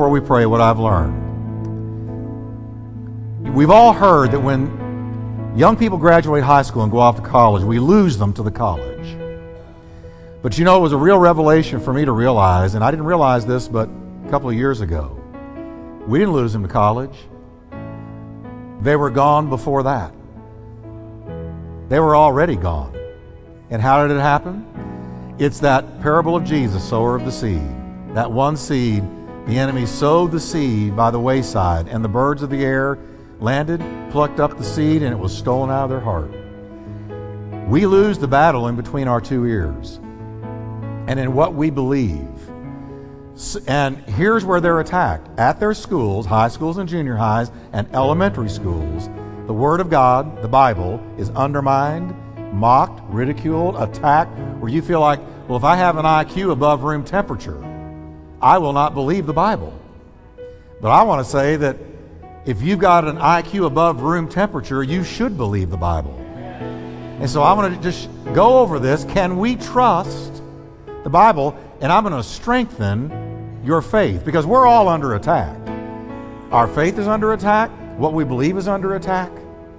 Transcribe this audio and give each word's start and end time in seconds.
before 0.00 0.08
we 0.08 0.20
pray 0.20 0.46
what 0.46 0.62
I've 0.62 0.78
learned. 0.78 1.12
We've 3.54 3.68
all 3.68 3.92
heard 3.92 4.30
that 4.30 4.40
when 4.40 5.52
young 5.54 5.76
people 5.76 5.98
graduate 5.98 6.42
high 6.42 6.62
school 6.62 6.84
and 6.84 6.90
go 6.90 6.96
off 6.96 7.16
to 7.16 7.22
college, 7.22 7.62
we 7.64 7.78
lose 7.78 8.16
them 8.16 8.32
to 8.32 8.42
the 8.42 8.50
college. 8.50 9.14
But 10.40 10.56
you 10.56 10.64
know, 10.64 10.78
it 10.78 10.80
was 10.80 10.92
a 10.92 10.96
real 10.96 11.18
revelation 11.18 11.80
for 11.80 11.92
me 11.92 12.06
to 12.06 12.12
realize, 12.12 12.74
and 12.74 12.82
I 12.82 12.90
didn't 12.90 13.04
realize 13.04 13.44
this 13.44 13.68
but 13.68 13.90
a 14.24 14.30
couple 14.30 14.48
of 14.48 14.56
years 14.56 14.80
ago. 14.80 15.20
We 16.06 16.18
didn't 16.18 16.32
lose 16.32 16.54
them 16.54 16.62
to 16.62 16.68
college. 16.70 17.18
They 18.80 18.96
were 18.96 19.10
gone 19.10 19.50
before 19.50 19.82
that. 19.82 20.14
They 21.90 22.00
were 22.00 22.16
already 22.16 22.56
gone. 22.56 22.96
And 23.68 23.82
how 23.82 24.08
did 24.08 24.16
it 24.16 24.20
happen? 24.20 24.64
It's 25.38 25.60
that 25.60 26.00
parable 26.00 26.36
of 26.36 26.44
Jesus, 26.44 26.88
sower 26.88 27.16
of 27.16 27.26
the 27.26 27.32
seed. 27.32 27.60
That 28.14 28.32
one 28.32 28.56
seed, 28.56 29.04
the 29.50 29.58
enemy 29.58 29.84
sowed 29.84 30.30
the 30.30 30.38
seed 30.38 30.94
by 30.94 31.10
the 31.10 31.18
wayside, 31.18 31.88
and 31.88 32.04
the 32.04 32.08
birds 32.08 32.40
of 32.42 32.50
the 32.50 32.64
air 32.64 32.96
landed, 33.40 33.82
plucked 34.12 34.38
up 34.38 34.56
the 34.56 34.62
seed, 34.62 35.02
and 35.02 35.12
it 35.12 35.18
was 35.18 35.36
stolen 35.36 35.70
out 35.70 35.84
of 35.84 35.90
their 35.90 35.98
heart. 35.98 36.30
We 37.68 37.84
lose 37.84 38.16
the 38.16 38.28
battle 38.28 38.68
in 38.68 38.76
between 38.76 39.08
our 39.08 39.20
two 39.20 39.44
ears 39.46 39.96
and 41.08 41.18
in 41.18 41.34
what 41.34 41.54
we 41.54 41.68
believe. 41.70 42.28
And 43.66 43.96
here's 44.10 44.44
where 44.44 44.60
they're 44.60 44.78
attacked 44.78 45.28
at 45.36 45.58
their 45.58 45.74
schools, 45.74 46.26
high 46.26 46.48
schools 46.48 46.78
and 46.78 46.88
junior 46.88 47.16
highs, 47.16 47.50
and 47.72 47.88
elementary 47.92 48.50
schools. 48.50 49.08
The 49.46 49.54
Word 49.54 49.80
of 49.80 49.90
God, 49.90 50.42
the 50.42 50.48
Bible, 50.48 51.04
is 51.18 51.30
undermined, 51.30 52.14
mocked, 52.52 53.00
ridiculed, 53.12 53.74
attacked, 53.76 54.38
where 54.60 54.70
you 54.70 54.80
feel 54.80 55.00
like, 55.00 55.18
well, 55.48 55.56
if 55.56 55.64
I 55.64 55.74
have 55.74 55.96
an 55.96 56.04
IQ 56.04 56.52
above 56.52 56.84
room 56.84 57.02
temperature, 57.02 57.64
I 58.42 58.58
will 58.58 58.72
not 58.72 58.94
believe 58.94 59.26
the 59.26 59.32
Bible. 59.32 59.78
But 60.80 60.90
I 60.90 61.02
want 61.02 61.24
to 61.24 61.30
say 61.30 61.56
that 61.56 61.76
if 62.46 62.62
you've 62.62 62.78
got 62.78 63.06
an 63.06 63.16
IQ 63.16 63.66
above 63.66 64.00
room 64.00 64.28
temperature, 64.28 64.82
you 64.82 65.04
should 65.04 65.36
believe 65.36 65.68
the 65.70 65.76
Bible. 65.76 66.16
And 67.20 67.28
so 67.28 67.42
I 67.42 67.52
want 67.52 67.74
to 67.74 67.82
just 67.82 68.08
go 68.32 68.60
over 68.60 68.78
this. 68.78 69.04
Can 69.04 69.38
we 69.38 69.56
trust 69.56 70.42
the 71.04 71.10
Bible? 71.10 71.58
And 71.82 71.92
I'm 71.92 72.02
going 72.02 72.16
to 72.16 72.26
strengthen 72.26 73.60
your 73.62 73.82
faith 73.82 74.24
because 74.24 74.46
we're 74.46 74.66
all 74.66 74.88
under 74.88 75.16
attack. 75.16 75.54
Our 76.50 76.66
faith 76.66 76.98
is 76.98 77.06
under 77.06 77.34
attack, 77.34 77.70
what 77.98 78.14
we 78.14 78.24
believe 78.24 78.56
is 78.56 78.68
under 78.68 78.96
attack, 78.96 79.30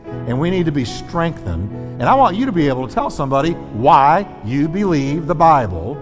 and 0.06 0.40
we 0.40 0.52
need 0.52 0.68
to 0.68 0.72
be 0.72 0.86
strengthened. 0.86 1.72
And 2.00 2.04
I 2.04 2.14
want 2.14 2.38
you 2.38 2.46
to 2.46 2.52
be 2.52 2.68
able 2.68 2.88
to 2.88 2.94
tell 2.94 3.10
somebody 3.10 3.52
why 3.52 4.28
you 4.46 4.70
believe 4.70 5.26
the 5.26 5.36
Bible 5.36 5.98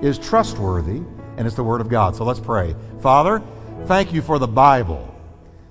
is 0.00 0.16
trustworthy 0.16 1.02
and 1.36 1.46
it's 1.46 1.56
the 1.56 1.64
Word 1.64 1.80
of 1.80 1.88
God. 1.88 2.16
So 2.16 2.24
let's 2.24 2.40
pray. 2.40 2.74
Father, 3.00 3.42
thank 3.86 4.12
you 4.12 4.22
for 4.22 4.38
the 4.38 4.48
Bible 4.48 5.14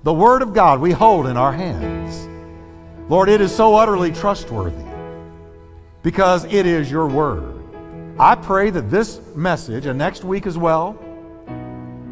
the 0.04 0.12
Word 0.12 0.42
of 0.42 0.52
God 0.52 0.82
we 0.82 0.92
hold 0.92 1.26
in 1.26 1.38
our 1.38 1.52
hands. 1.52 2.28
Lord, 3.08 3.30
it 3.30 3.40
is 3.40 3.54
so 3.54 3.74
utterly 3.74 4.12
trustworthy 4.12 4.84
because 6.02 6.44
it 6.44 6.66
is 6.66 6.90
your 6.90 7.08
Word. 7.08 7.62
I 8.18 8.34
pray 8.34 8.68
that 8.68 8.90
this 8.90 9.18
message, 9.34 9.86
and 9.86 9.98
next 9.98 10.22
week 10.22 10.46
as 10.46 10.58
well, 10.58 10.98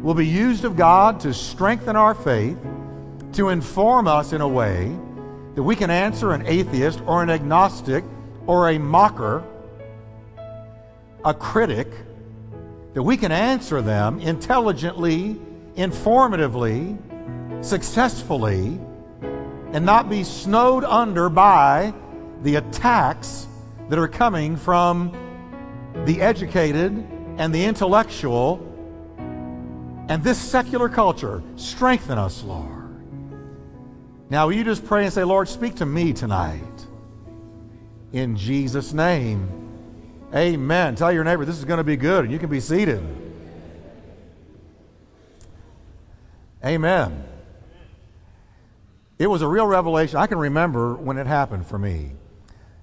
will 0.01 0.15
be 0.15 0.25
used 0.25 0.65
of 0.65 0.75
God 0.75 1.19
to 1.19 1.35
strengthen 1.35 1.95
our 1.95 2.15
faith, 2.15 2.57
to 3.33 3.49
inform 3.49 4.07
us 4.07 4.33
in 4.33 4.41
a 4.41 4.47
way 4.47 4.91
that 5.53 5.61
we 5.61 5.75
can 5.75 5.91
answer 5.91 6.31
an 6.31 6.47
atheist 6.47 6.99
or 7.05 7.21
an 7.21 7.29
agnostic 7.29 8.03
or 8.47 8.71
a 8.71 8.79
mocker, 8.79 9.43
a 11.23 11.33
critic, 11.33 11.87
that 12.93 13.01
we 13.03 13.17
can 13.17 13.31
answer 13.31 13.81
them 13.81 14.19
intelligently, 14.19 15.39
informatively, 15.75 16.97
successfully 17.63 18.79
and 19.71 19.85
not 19.85 20.09
be 20.09 20.23
snowed 20.23 20.83
under 20.83 21.29
by 21.29 21.93
the 22.43 22.55
attacks 22.55 23.47
that 23.89 23.97
are 23.97 24.07
coming 24.07 24.55
from 24.55 25.11
the 26.05 26.21
educated 26.21 26.91
and 27.37 27.53
the 27.53 27.65
intellectual 27.65 28.69
and 30.09 30.23
this 30.23 30.37
secular 30.37 30.89
culture. 30.89 31.41
Strengthen 31.55 32.17
us, 32.17 32.43
Lord. 32.43 32.69
Now, 34.29 34.47
will 34.47 34.53
you 34.53 34.63
just 34.63 34.85
pray 34.85 35.05
and 35.05 35.13
say, 35.13 35.23
Lord, 35.23 35.47
speak 35.47 35.75
to 35.75 35.85
me 35.85 36.13
tonight? 36.13 36.61
In 38.11 38.35
Jesus' 38.35 38.93
name. 38.93 39.62
Amen. 40.33 40.95
Tell 40.95 41.11
your 41.11 41.23
neighbor 41.23 41.45
this 41.45 41.59
is 41.59 41.65
going 41.65 41.77
to 41.77 41.83
be 41.83 41.95
good, 41.95 42.23
and 42.23 42.33
you 42.33 42.39
can 42.39 42.49
be 42.49 42.59
seated. 42.59 43.03
Amen. 46.65 47.23
It 49.19 49.27
was 49.27 49.43
a 49.43 49.47
real 49.47 49.67
revelation. 49.67 50.17
I 50.17 50.25
can 50.25 50.39
remember 50.39 50.95
when 50.95 51.19
it 51.19 51.27
happened 51.27 51.67
for 51.67 51.77
me. 51.77 52.13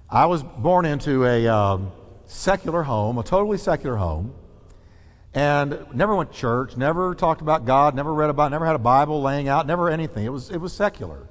I 0.09 0.27
was 0.27 0.43
born 0.43 0.85
into 0.85 1.25
a 1.25 1.45
um, 1.47 1.91
secular 2.25 2.83
home, 2.83 3.17
a 3.17 3.23
totally 3.23 3.57
secular 3.57 3.97
home, 3.97 4.33
and 5.33 5.85
never 5.93 6.15
went 6.15 6.31
to 6.31 6.37
church, 6.37 6.77
never 6.77 7.13
talked 7.15 7.41
about 7.41 7.65
God, 7.65 7.95
never 7.95 8.13
read 8.13 8.29
about, 8.29 8.51
never 8.51 8.65
had 8.65 8.75
a 8.75 8.79
Bible 8.79 9.21
laying 9.21 9.49
out, 9.49 9.67
never 9.67 9.89
anything. 9.89 10.25
It 10.25 10.31
was 10.31 10.49
it 10.51 10.57
was 10.57 10.71
secular. 10.71 11.27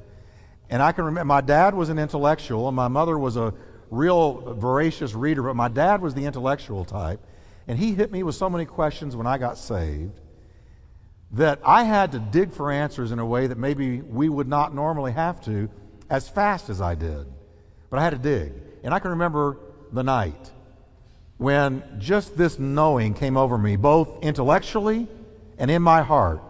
And 0.69 0.83
I 0.83 0.93
can 0.93 1.05
remember 1.05 1.27
my 1.27 1.41
dad 1.41 1.75
was 1.75 1.89
an 1.89 1.99
intellectual, 1.99 2.69
and 2.69 2.77
my 2.77 2.89
mother 2.89 3.19
was 3.19 3.37
a 3.37 3.55
real 3.91 4.55
voracious 4.55 5.15
reader, 5.15 5.43
but 5.43 5.57
my 5.57 5.69
dad 5.69 6.01
was 6.01 6.15
the 6.15 6.25
intellectual 6.25 6.85
type, 6.85 7.21
and 7.67 7.79
he 7.79 7.93
hit 7.93 8.11
me 8.11 8.23
with 8.23 8.35
so 8.35 8.49
many 8.49 8.65
questions 8.65 9.17
when 9.17 9.27
I 9.27 9.39
got 9.39 9.59
saved 9.59 10.21
that 11.33 11.61
I 11.65 11.85
had 11.85 12.13
to 12.13 12.19
dig 12.19 12.53
for 12.53 12.73
answers 12.73 13.13
in 13.13 13.19
a 13.19 13.27
way 13.27 13.47
that 13.47 13.59
maybe 13.59 14.01
we 14.01 14.29
would 14.29 14.49
not 14.49 14.75
normally 14.75 15.13
have 15.13 15.41
to 15.45 15.69
as 16.09 16.29
fast 16.29 16.69
as 16.69 16.81
I 16.81 16.95
did. 16.95 17.27
But 17.89 18.01
I 18.01 18.03
had 18.03 18.11
to 18.11 18.19
dig. 18.19 18.53
And 18.83 18.93
I 18.93 18.99
can 18.99 19.11
remember 19.11 19.59
the 19.93 20.03
night 20.03 20.51
when 21.37 21.83
just 21.99 22.37
this 22.37 22.59
knowing 22.59 23.15
came 23.15 23.37
over 23.37 23.57
me, 23.57 23.77
both 23.77 24.23
intellectually 24.23 25.09
and 25.59 25.71
in 25.71 25.83
my 25.83 26.03
heart, 26.03 26.43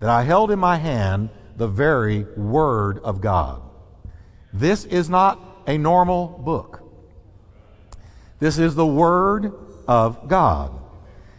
that 0.00 0.10
I 0.10 0.22
held 0.22 0.50
in 0.50 0.58
my 0.58 0.76
hand 0.76 1.30
the 1.56 1.68
very 1.68 2.24
Word 2.36 2.98
of 2.98 3.20
God. 3.20 3.62
This 4.52 4.84
is 4.84 5.08
not 5.08 5.38
a 5.66 5.78
normal 5.78 6.28
book. 6.28 6.82
This 8.38 8.58
is 8.58 8.74
the 8.74 8.86
Word 8.86 9.52
of 9.86 10.28
God. 10.28 10.72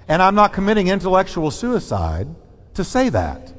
And 0.07 0.21
I'm 0.21 0.35
not 0.35 0.53
committing 0.53 0.87
intellectual 0.87 1.51
suicide 1.51 2.27
to 2.75 2.83
say 2.83 3.09
that. 3.09 3.53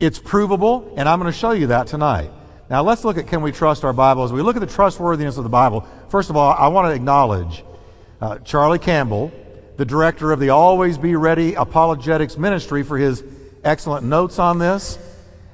It's 0.00 0.18
provable, 0.18 0.92
and 0.96 1.08
I'm 1.08 1.20
going 1.20 1.32
to 1.32 1.38
show 1.38 1.52
you 1.52 1.68
that 1.68 1.86
tonight. 1.86 2.30
Now, 2.70 2.82
let's 2.82 3.04
look 3.04 3.18
at 3.18 3.26
can 3.26 3.42
we 3.42 3.52
trust 3.52 3.84
our 3.84 3.92
Bible. 3.92 4.24
As 4.24 4.32
we 4.32 4.42
look 4.42 4.56
at 4.56 4.60
the 4.60 4.66
trustworthiness 4.66 5.36
of 5.36 5.44
the 5.44 5.50
Bible, 5.50 5.86
first 6.08 6.30
of 6.30 6.36
all, 6.36 6.52
I 6.52 6.68
want 6.68 6.88
to 6.88 6.94
acknowledge 6.94 7.62
uh, 8.20 8.38
Charlie 8.38 8.78
Campbell, 8.78 9.32
the 9.76 9.84
director 9.84 10.32
of 10.32 10.40
the 10.40 10.50
Always 10.50 10.98
Be 10.98 11.14
Ready 11.14 11.54
Apologetics 11.54 12.38
Ministry, 12.38 12.82
for 12.82 12.96
his 12.96 13.22
excellent 13.64 14.06
notes 14.06 14.38
on 14.38 14.58
this. 14.58 14.98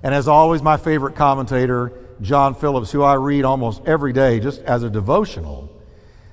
And 0.02 0.14
as 0.14 0.28
always, 0.28 0.62
my 0.62 0.76
favorite 0.76 1.16
commentator, 1.16 1.92
John 2.22 2.54
Phillips, 2.54 2.92
who 2.92 3.02
I 3.02 3.14
read 3.14 3.44
almost 3.44 3.82
every 3.86 4.12
day 4.12 4.40
just 4.40 4.60
as 4.62 4.82
a 4.82 4.90
devotional, 4.90 5.70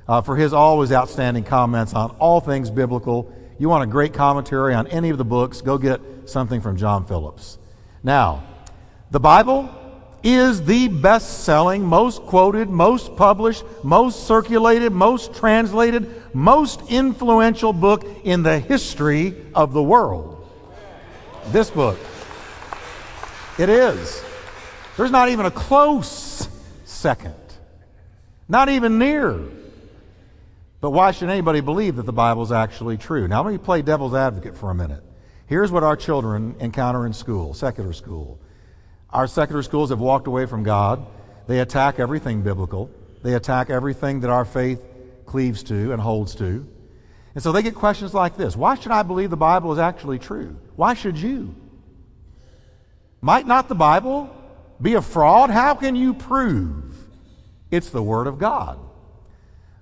uh, 0.07 0.21
for 0.21 0.35
his 0.35 0.53
always 0.53 0.91
outstanding 0.91 1.43
comments 1.43 1.93
on 1.93 2.11
all 2.19 2.39
things 2.39 2.69
biblical 2.69 3.33
you 3.59 3.69
want 3.69 3.83
a 3.83 3.87
great 3.87 4.13
commentary 4.13 4.73
on 4.73 4.87
any 4.87 5.09
of 5.09 5.17
the 5.17 5.25
books, 5.25 5.61
go 5.61 5.77
get 5.77 5.99
something 6.25 6.61
from 6.61 6.77
John 6.77 7.05
Phillips. 7.05 7.57
Now, 8.03 8.43
the 9.09 9.19
Bible 9.19 9.69
is 10.21 10.63
the 10.63 10.87
best 10.89 11.43
selling, 11.43 11.83
most 11.83 12.21
quoted, 12.23 12.69
most 12.69 13.15
published, 13.15 13.63
most 13.83 14.27
circulated, 14.27 14.91
most 14.91 15.33
translated, 15.33 16.35
most 16.35 16.81
influential 16.89 17.73
book 17.73 18.05
in 18.23 18.43
the 18.43 18.59
history 18.59 19.35
of 19.55 19.73
the 19.73 19.81
world. 19.81 20.47
This 21.47 21.71
book. 21.71 21.97
It 23.57 23.69
is. 23.69 24.23
There's 24.97 25.11
not 25.11 25.29
even 25.29 25.45
a 25.45 25.51
close 25.51 26.49
second, 26.85 27.35
not 28.49 28.69
even 28.69 28.97
near. 28.97 29.39
But 30.81 30.89
why 30.89 31.11
should 31.11 31.29
anybody 31.29 31.61
believe 31.61 31.95
that 31.95 32.05
the 32.07 32.13
Bible 32.13 32.41
is 32.41 32.51
actually 32.51 32.97
true? 32.97 33.27
Now, 33.27 33.43
let 33.43 33.51
me 33.51 33.59
play 33.59 33.83
devil's 33.83 34.15
advocate 34.15 34.57
for 34.57 34.71
a 34.71 34.75
minute. 34.75 35.03
Here's 35.45 35.71
what 35.71 35.83
our 35.83 35.95
children 35.95 36.55
encounter 36.59 37.05
in 37.05 37.13
school, 37.13 37.53
secular 37.53 37.93
school. 37.93 38.39
Our 39.11 39.27
secular 39.27 39.63
schools 39.63 39.91
have 39.91 39.99
walked 39.99 40.27
away 40.27 40.47
from 40.47 40.63
God. 40.63 41.05
They 41.47 41.59
attack 41.59 41.99
everything 41.99 42.41
biblical, 42.41 42.89
they 43.23 43.35
attack 43.35 43.69
everything 43.69 44.21
that 44.21 44.29
our 44.29 44.45
faith 44.45 44.83
cleaves 45.25 45.63
to 45.63 45.91
and 45.93 46.01
holds 46.01 46.35
to. 46.35 46.67
And 47.35 47.43
so 47.43 47.51
they 47.51 47.61
get 47.61 47.75
questions 47.75 48.15
like 48.15 48.35
this 48.35 48.55
Why 48.55 48.73
should 48.75 48.91
I 48.91 49.03
believe 49.03 49.29
the 49.29 49.37
Bible 49.37 49.71
is 49.71 49.79
actually 49.79 50.17
true? 50.17 50.57
Why 50.75 50.95
should 50.95 51.17
you? 51.17 51.55
Might 53.21 53.47
not 53.47 53.67
the 53.67 53.75
Bible 53.75 54.33
be 54.81 54.93
a 54.93 55.01
fraud? 55.01 55.49
How 55.49 55.75
can 55.75 55.95
you 55.95 56.13
prove 56.13 56.95
it's 57.71 57.89
the 57.89 58.03
Word 58.03 58.27
of 58.27 58.39
God? 58.39 58.79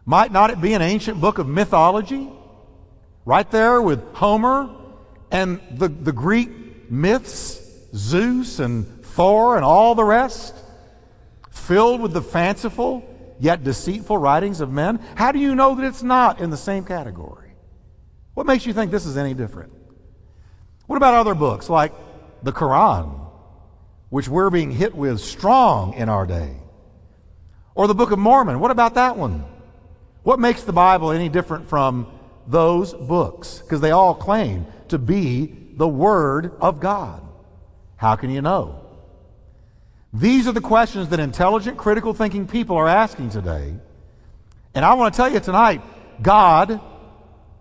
Might 0.06 0.32
not 0.32 0.50
it 0.52 0.62
be 0.62 0.74
an 0.74 0.82
ancient 0.82 1.20
book 1.20 1.38
of 1.38 1.48
mythology? 1.48 2.30
Right 3.26 3.50
there 3.50 3.82
with 3.82 4.02
Homer 4.14 4.70
and 5.32 5.60
the, 5.72 5.88
the 5.88 6.12
Greek 6.12 6.92
myths, 6.92 7.60
Zeus 7.94 8.60
and 8.60 9.04
Thor 9.04 9.56
and 9.56 9.66
all 9.66 9.96
the 9.96 10.04
rest, 10.04 10.56
filled 11.50 12.02
with 12.02 12.14
the 12.14 12.22
fanciful 12.22 13.04
yet 13.40 13.64
deceitful 13.64 14.18
writings 14.18 14.62
of 14.62 14.72
men? 14.72 15.00
How 15.16 15.32
do 15.32 15.40
you 15.40 15.56
know 15.56 15.76
that 15.76 15.86
it's 15.86 16.04
not 16.04 16.40
in 16.40 16.50
the 16.50 16.58
same 16.58 16.86
category? 16.86 17.52
What 18.34 18.46
makes 18.46 18.66
you 18.66 18.74
think 18.74 18.92
this 18.92 19.06
is 19.06 19.18
any 19.18 19.34
different? 19.34 19.74
What 20.86 20.98
about 20.98 21.16
other 21.16 21.34
books 21.34 21.70
like 21.70 21.94
the 22.44 22.52
Quran, 22.52 23.25
which 24.10 24.28
we're 24.28 24.50
being 24.50 24.72
hit 24.72 24.96
with 24.96 25.20
strong 25.20 25.94
in 25.94 26.10
our 26.10 26.26
day? 26.26 26.56
Or 27.74 27.88
the 27.88 27.96
Book 27.96 28.12
of 28.12 28.20
Mormon? 28.20 28.60
What 28.60 28.72
about 28.72 28.96
that 28.96 29.18
one? 29.18 29.46
What 30.24 30.40
makes 30.40 30.64
the 30.64 30.74
Bible 30.74 31.12
any 31.12 31.30
different 31.30 31.70
from 31.70 32.08
those 32.48 32.94
books? 32.94 33.60
Because 33.60 33.82
they 33.82 33.92
all 33.92 34.16
claim 34.16 34.66
to 34.88 34.98
be 34.98 35.54
the 35.76 35.88
Word 35.88 36.54
of 36.60 36.80
God. 36.80 37.22
How 37.98 38.16
can 38.16 38.30
you 38.30 38.42
know? 38.42 38.82
These 40.14 40.48
are 40.48 40.54
the 40.54 40.62
questions 40.62 41.10
that 41.10 41.20
intelligent, 41.20 41.78
critical 41.78 42.14
thinking 42.14 42.48
people 42.48 42.78
are 42.78 42.88
asking 42.88 43.32
today. 43.32 43.76
And 44.74 44.86
I 44.86 44.94
want 44.94 45.14
to 45.14 45.18
tell 45.18 45.32
you 45.32 45.40
tonight 45.42 45.82
God 46.22 46.80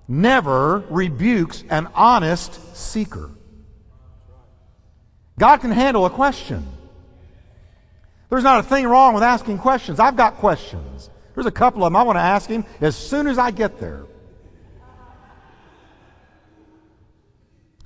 never 0.07 0.85
rebukes 0.89 1.65
an 1.69 1.89
honest 1.95 2.77
seeker. 2.77 3.31
God 5.39 5.61
can 5.61 5.71
handle 5.71 6.07
a 6.07 6.11
question. 6.11 6.67
There's 8.31 8.45
not 8.45 8.61
a 8.61 8.63
thing 8.63 8.87
wrong 8.87 9.15
with 9.15 9.23
asking 9.23 9.59
questions. 9.59 10.01
I've 10.01 10.17
got 10.17 10.37
questions. 10.37 11.11
There's 11.35 11.47
a 11.47 11.53
couple 11.53 11.85
of 11.85 11.93
them 11.93 11.97
I 11.97 12.03
want 12.03 12.17
to 12.17 12.23
ask 12.23 12.49
him 12.49 12.65
as 12.81 12.97
soon 12.97 13.27
as 13.27 13.39
I 13.39 13.51
get 13.51 13.81
there. 13.81 14.05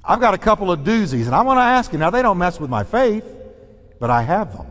I've 0.04 0.20
got 0.20 0.32
a 0.32 0.38
couple 0.38 0.70
of 0.70 0.80
doozies, 0.80 1.26
and 1.26 1.34
I 1.34 1.42
want 1.42 1.58
to 1.58 1.62
ask 1.62 1.90
him. 1.90 2.00
Now, 2.00 2.08
they 2.10 2.22
don't 2.22 2.38
mess 2.38 2.58
with 2.58 2.70
my 2.70 2.82
faith, 2.84 3.24
but 4.00 4.08
I 4.08 4.22
have 4.22 4.56
them. 4.56 4.66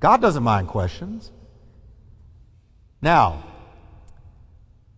God 0.00 0.20
doesn't 0.20 0.42
mind 0.42 0.66
questions. 0.68 1.30
Now, 3.00 3.44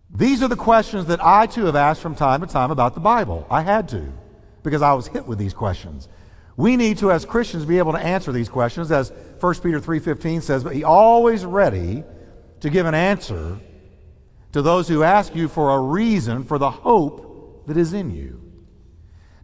these 0.09 0.41
are 0.41 0.47
the 0.47 0.55
questions 0.55 1.05
that 1.07 1.23
I 1.23 1.45
too 1.45 1.65
have 1.65 1.75
asked 1.75 2.01
from 2.01 2.15
time 2.15 2.41
to 2.41 2.47
time 2.47 2.71
about 2.71 2.95
the 2.95 2.99
Bible. 2.99 3.45
I 3.49 3.61
had 3.61 3.89
to, 3.89 4.11
because 4.63 4.81
I 4.81 4.93
was 4.93 5.07
hit 5.07 5.27
with 5.27 5.37
these 5.37 5.53
questions. 5.53 6.07
We 6.57 6.75
need 6.75 6.97
to, 6.97 7.11
as 7.11 7.23
Christians, 7.23 7.65
be 7.65 7.77
able 7.77 7.93
to 7.93 7.99
answer 7.99 8.31
these 8.31 8.49
questions, 8.49 8.91
as 8.91 9.13
1 9.39 9.55
Peter 9.55 9.79
3.15 9.79 10.41
says, 10.41 10.63
but 10.63 10.73
he 10.73 10.83
always 10.83 11.45
ready 11.45 12.03
to 12.61 12.69
give 12.71 12.87
an 12.87 12.95
answer 12.95 13.59
to 14.53 14.63
those 14.63 14.87
who 14.87 15.03
ask 15.03 15.35
you 15.35 15.47
for 15.47 15.75
a 15.75 15.79
reason 15.79 16.43
for 16.43 16.57
the 16.57 16.71
hope 16.71 17.67
that 17.67 17.77
is 17.77 17.93
in 17.93 18.09
you. 18.09 18.41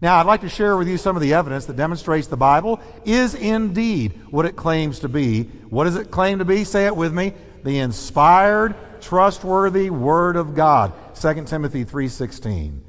Now, 0.01 0.17
I'd 0.17 0.25
like 0.25 0.41
to 0.41 0.49
share 0.49 0.75
with 0.75 0.87
you 0.87 0.97
some 0.97 1.15
of 1.15 1.21
the 1.21 1.35
evidence 1.35 1.65
that 1.67 1.77
demonstrates 1.77 2.27
the 2.27 2.35
Bible 2.35 2.81
is 3.05 3.35
indeed 3.35 4.19
what 4.31 4.45
it 4.45 4.55
claims 4.55 4.99
to 4.99 5.07
be. 5.07 5.43
What 5.69 5.83
does 5.85 5.95
it 5.95 6.09
claim 6.09 6.39
to 6.39 6.45
be? 6.45 6.63
Say 6.63 6.87
it 6.87 6.95
with 6.95 7.13
me. 7.13 7.33
The 7.63 7.77
inspired, 7.77 8.75
trustworthy 9.01 9.91
Word 9.91 10.35
of 10.35 10.55
God. 10.55 10.93
2 11.15 11.45
Timothy 11.45 11.85
3.16. 11.85 12.79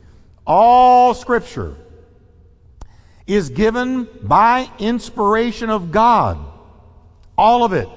All 0.46 1.14
Scripture 1.14 1.76
is 3.26 3.50
given 3.50 4.08
by 4.22 4.70
inspiration 4.78 5.70
of 5.70 5.90
God. 5.90 6.38
All 7.36 7.64
of 7.64 7.72
it. 7.72 7.88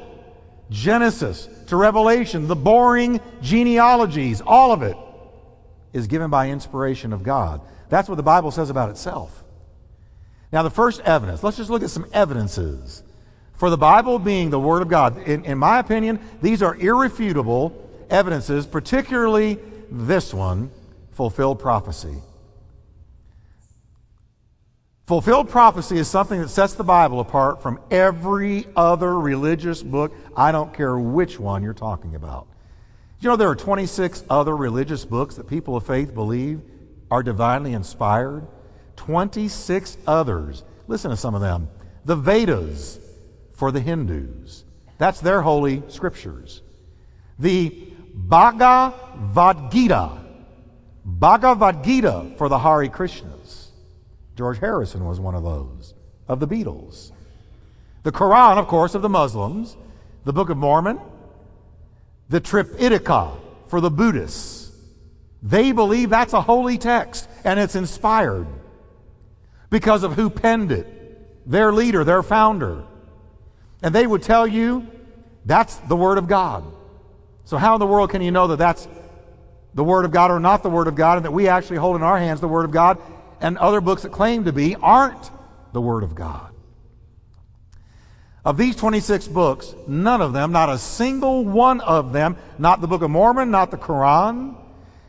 Genesis 0.69 1.47
to 1.67 1.75
Revelation, 1.75 2.47
the 2.47 2.55
boring 2.55 3.21
genealogies, 3.41 4.41
all 4.41 4.71
of 4.71 4.81
it 4.81 4.97
is 5.93 6.07
given 6.07 6.29
by 6.29 6.49
inspiration 6.49 7.13
of 7.13 7.23
God. 7.23 7.61
That's 7.89 8.09
what 8.09 8.15
the 8.15 8.23
Bible 8.23 8.51
says 8.51 8.69
about 8.69 8.89
itself. 8.89 9.43
Now, 10.51 10.63
the 10.63 10.69
first 10.69 11.01
evidence, 11.01 11.43
let's 11.43 11.57
just 11.57 11.69
look 11.69 11.83
at 11.83 11.89
some 11.89 12.05
evidences 12.13 13.03
for 13.53 13.69
the 13.69 13.77
Bible 13.77 14.19
being 14.19 14.49
the 14.49 14.59
Word 14.59 14.81
of 14.81 14.87
God. 14.87 15.17
In, 15.27 15.43
in 15.45 15.57
my 15.57 15.79
opinion, 15.79 16.19
these 16.41 16.61
are 16.61 16.75
irrefutable 16.75 17.89
evidences, 18.09 18.65
particularly 18.65 19.59
this 19.89 20.33
one 20.33 20.71
fulfilled 21.11 21.59
prophecy. 21.59 22.15
Fulfilled 25.07 25.47
prophecy 25.47 25.97
is 25.97 26.09
something 26.09 26.41
that 26.41 26.49
sets 26.49 26.73
the 26.73 26.83
Bible 26.83 27.21
apart 27.21 27.61
from 27.61 27.79
every 27.89 28.67
other 28.75 29.17
religious 29.17 29.81
book. 29.81 30.13
I 30.35 30.51
don't 30.51 30.73
care 30.73 30.99
which 30.99 31.39
one 31.39 31.63
you're 31.63 31.73
talking 31.73 32.15
about. 32.15 32.45
You 33.21 33.29
know, 33.29 33.37
there 33.37 33.47
are 33.47 33.55
26 33.55 34.25
other 34.29 34.53
religious 34.53 35.05
books 35.05 35.35
that 35.35 35.47
people 35.47 35.77
of 35.77 35.85
faith 35.85 36.13
believe 36.13 36.59
are 37.09 37.23
divinely 37.23 37.71
inspired. 37.71 38.45
26 38.97 39.97
others. 40.05 40.65
Listen 40.89 41.09
to 41.09 41.15
some 41.15 41.35
of 41.35 41.39
them. 41.39 41.69
The 42.03 42.17
Vedas 42.17 42.99
for 43.53 43.71
the 43.71 43.79
Hindus. 43.79 44.65
That's 44.97 45.21
their 45.21 45.41
holy 45.41 45.83
scriptures. 45.87 46.61
The 47.39 47.93
Bhagavad 48.13 49.71
Gita. 49.71 50.17
Bhagavad 51.05 51.81
Gita 51.85 52.33
for 52.37 52.49
the 52.49 52.59
Hare 52.59 52.89
Krishnas. 52.89 53.66
George 54.37 54.59
Harrison 54.59 55.05
was 55.05 55.19
one 55.19 55.33
of 55.33 55.43
those, 55.43 55.95
of 56.27 56.39
the 56.39 56.47
Beatles. 56.47 57.11
The 58.03 58.11
Quran, 58.11 58.57
of 58.57 58.67
course, 58.67 58.93
of 58.93 59.01
the 59.01 59.09
Muslims. 59.09 59.75
The 60.25 60.33
Book 60.33 60.49
of 60.49 60.57
Mormon. 60.57 60.99
The 62.29 62.39
Tripitaka 62.39 63.35
for 63.67 63.81
the 63.81 63.89
Buddhists. 63.89 64.71
They 65.41 65.71
believe 65.71 66.09
that's 66.09 66.33
a 66.33 66.41
holy 66.41 66.77
text 66.77 67.27
and 67.43 67.59
it's 67.59 67.75
inspired 67.75 68.47
because 69.69 70.03
of 70.03 70.13
who 70.13 70.29
penned 70.29 70.71
it, 70.71 71.49
their 71.49 71.73
leader, 71.73 72.03
their 72.03 72.23
founder. 72.23 72.83
And 73.81 73.93
they 73.93 74.05
would 74.07 74.23
tell 74.23 74.47
you 74.47 74.87
that's 75.45 75.75
the 75.75 75.95
Word 75.95 76.17
of 76.17 76.27
God. 76.27 76.63
So, 77.45 77.57
how 77.57 77.75
in 77.75 77.79
the 77.79 77.87
world 77.87 78.09
can 78.09 78.21
you 78.21 78.31
know 78.31 78.47
that 78.47 78.57
that's 78.57 78.87
the 79.73 79.83
Word 79.83 80.05
of 80.05 80.11
God 80.11 80.31
or 80.31 80.39
not 80.39 80.63
the 80.63 80.69
Word 80.69 80.87
of 80.87 80.95
God, 80.95 81.17
and 81.17 81.25
that 81.25 81.31
we 81.31 81.47
actually 81.47 81.77
hold 81.77 81.95
in 81.95 82.03
our 82.03 82.17
hands 82.17 82.41
the 82.41 82.47
Word 82.47 82.65
of 82.65 82.71
God, 82.71 82.97
and 83.41 83.57
other 83.57 83.81
books 83.81 84.03
that 84.03 84.11
claim 84.11 84.45
to 84.45 84.53
be 84.53 84.75
aren't 84.75 85.31
the 85.73 85.81
Word 85.81 86.03
of 86.03 86.15
God? 86.15 86.53
Of 88.43 88.57
these 88.57 88.75
26 88.77 89.27
books, 89.27 89.75
none 89.87 90.21
of 90.21 90.31
them, 90.31 90.53
not 90.53 90.69
a 90.69 90.77
single 90.77 91.43
one 91.43 91.81
of 91.81 92.13
them, 92.13 92.37
not 92.57 92.79
the 92.79 92.87
Book 92.87 93.01
of 93.01 93.11
Mormon, 93.11 93.51
not 93.51 93.71
the 93.71 93.77
Quran, 93.77 94.55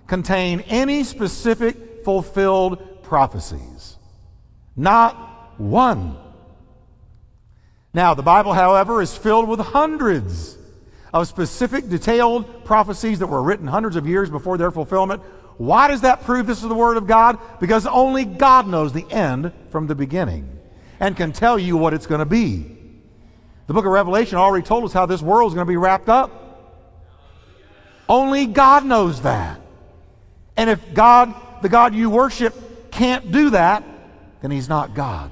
contain 0.08 0.60
any 0.62 1.04
specific 1.04 2.04
fulfilled 2.04 3.02
prophecies. 3.04 3.96
Not 4.74 5.14
one. 5.58 6.16
Now, 7.94 8.14
the 8.14 8.22
Bible, 8.22 8.54
however, 8.54 9.00
is 9.00 9.16
filled 9.16 9.48
with 9.48 9.60
hundreds 9.60 10.58
of 11.12 11.26
specific, 11.28 11.88
detailed 11.88 12.64
prophecies 12.64 13.20
that 13.20 13.26
were 13.26 13.42
written 13.42 13.66
hundreds 13.66 13.96
of 13.96 14.06
years 14.06 14.30
before 14.30 14.58
their 14.58 14.70
fulfillment. 14.70 15.22
Why 15.58 15.88
does 15.88 16.02
that 16.02 16.24
prove 16.24 16.46
this 16.46 16.62
is 16.62 16.68
the 16.68 16.74
Word 16.74 16.96
of 16.96 17.06
God? 17.06 17.38
Because 17.60 17.86
only 17.86 18.24
God 18.24 18.66
knows 18.66 18.92
the 18.92 19.06
end 19.10 19.52
from 19.70 19.88
the 19.88 19.94
beginning 19.94 20.58
and 21.00 21.16
can 21.16 21.32
tell 21.32 21.58
you 21.58 21.76
what 21.76 21.94
it's 21.94 22.06
going 22.06 22.20
to 22.20 22.26
be. 22.26 22.76
The 23.66 23.74
book 23.74 23.84
of 23.84 23.92
Revelation 23.92 24.38
already 24.38 24.64
told 24.64 24.84
us 24.84 24.92
how 24.92 25.06
this 25.06 25.20
world 25.20 25.50
is 25.50 25.54
going 25.54 25.66
to 25.66 25.70
be 25.70 25.76
wrapped 25.76 26.08
up. 26.08 26.44
Only 28.08 28.46
God 28.46 28.86
knows 28.86 29.22
that. 29.22 29.60
And 30.56 30.70
if 30.70 30.94
God, 30.94 31.34
the 31.60 31.68
God 31.68 31.94
you 31.94 32.08
worship, 32.08 32.90
can't 32.90 33.30
do 33.30 33.50
that, 33.50 33.84
then 34.40 34.50
he's 34.50 34.68
not 34.68 34.94
God. 34.94 35.30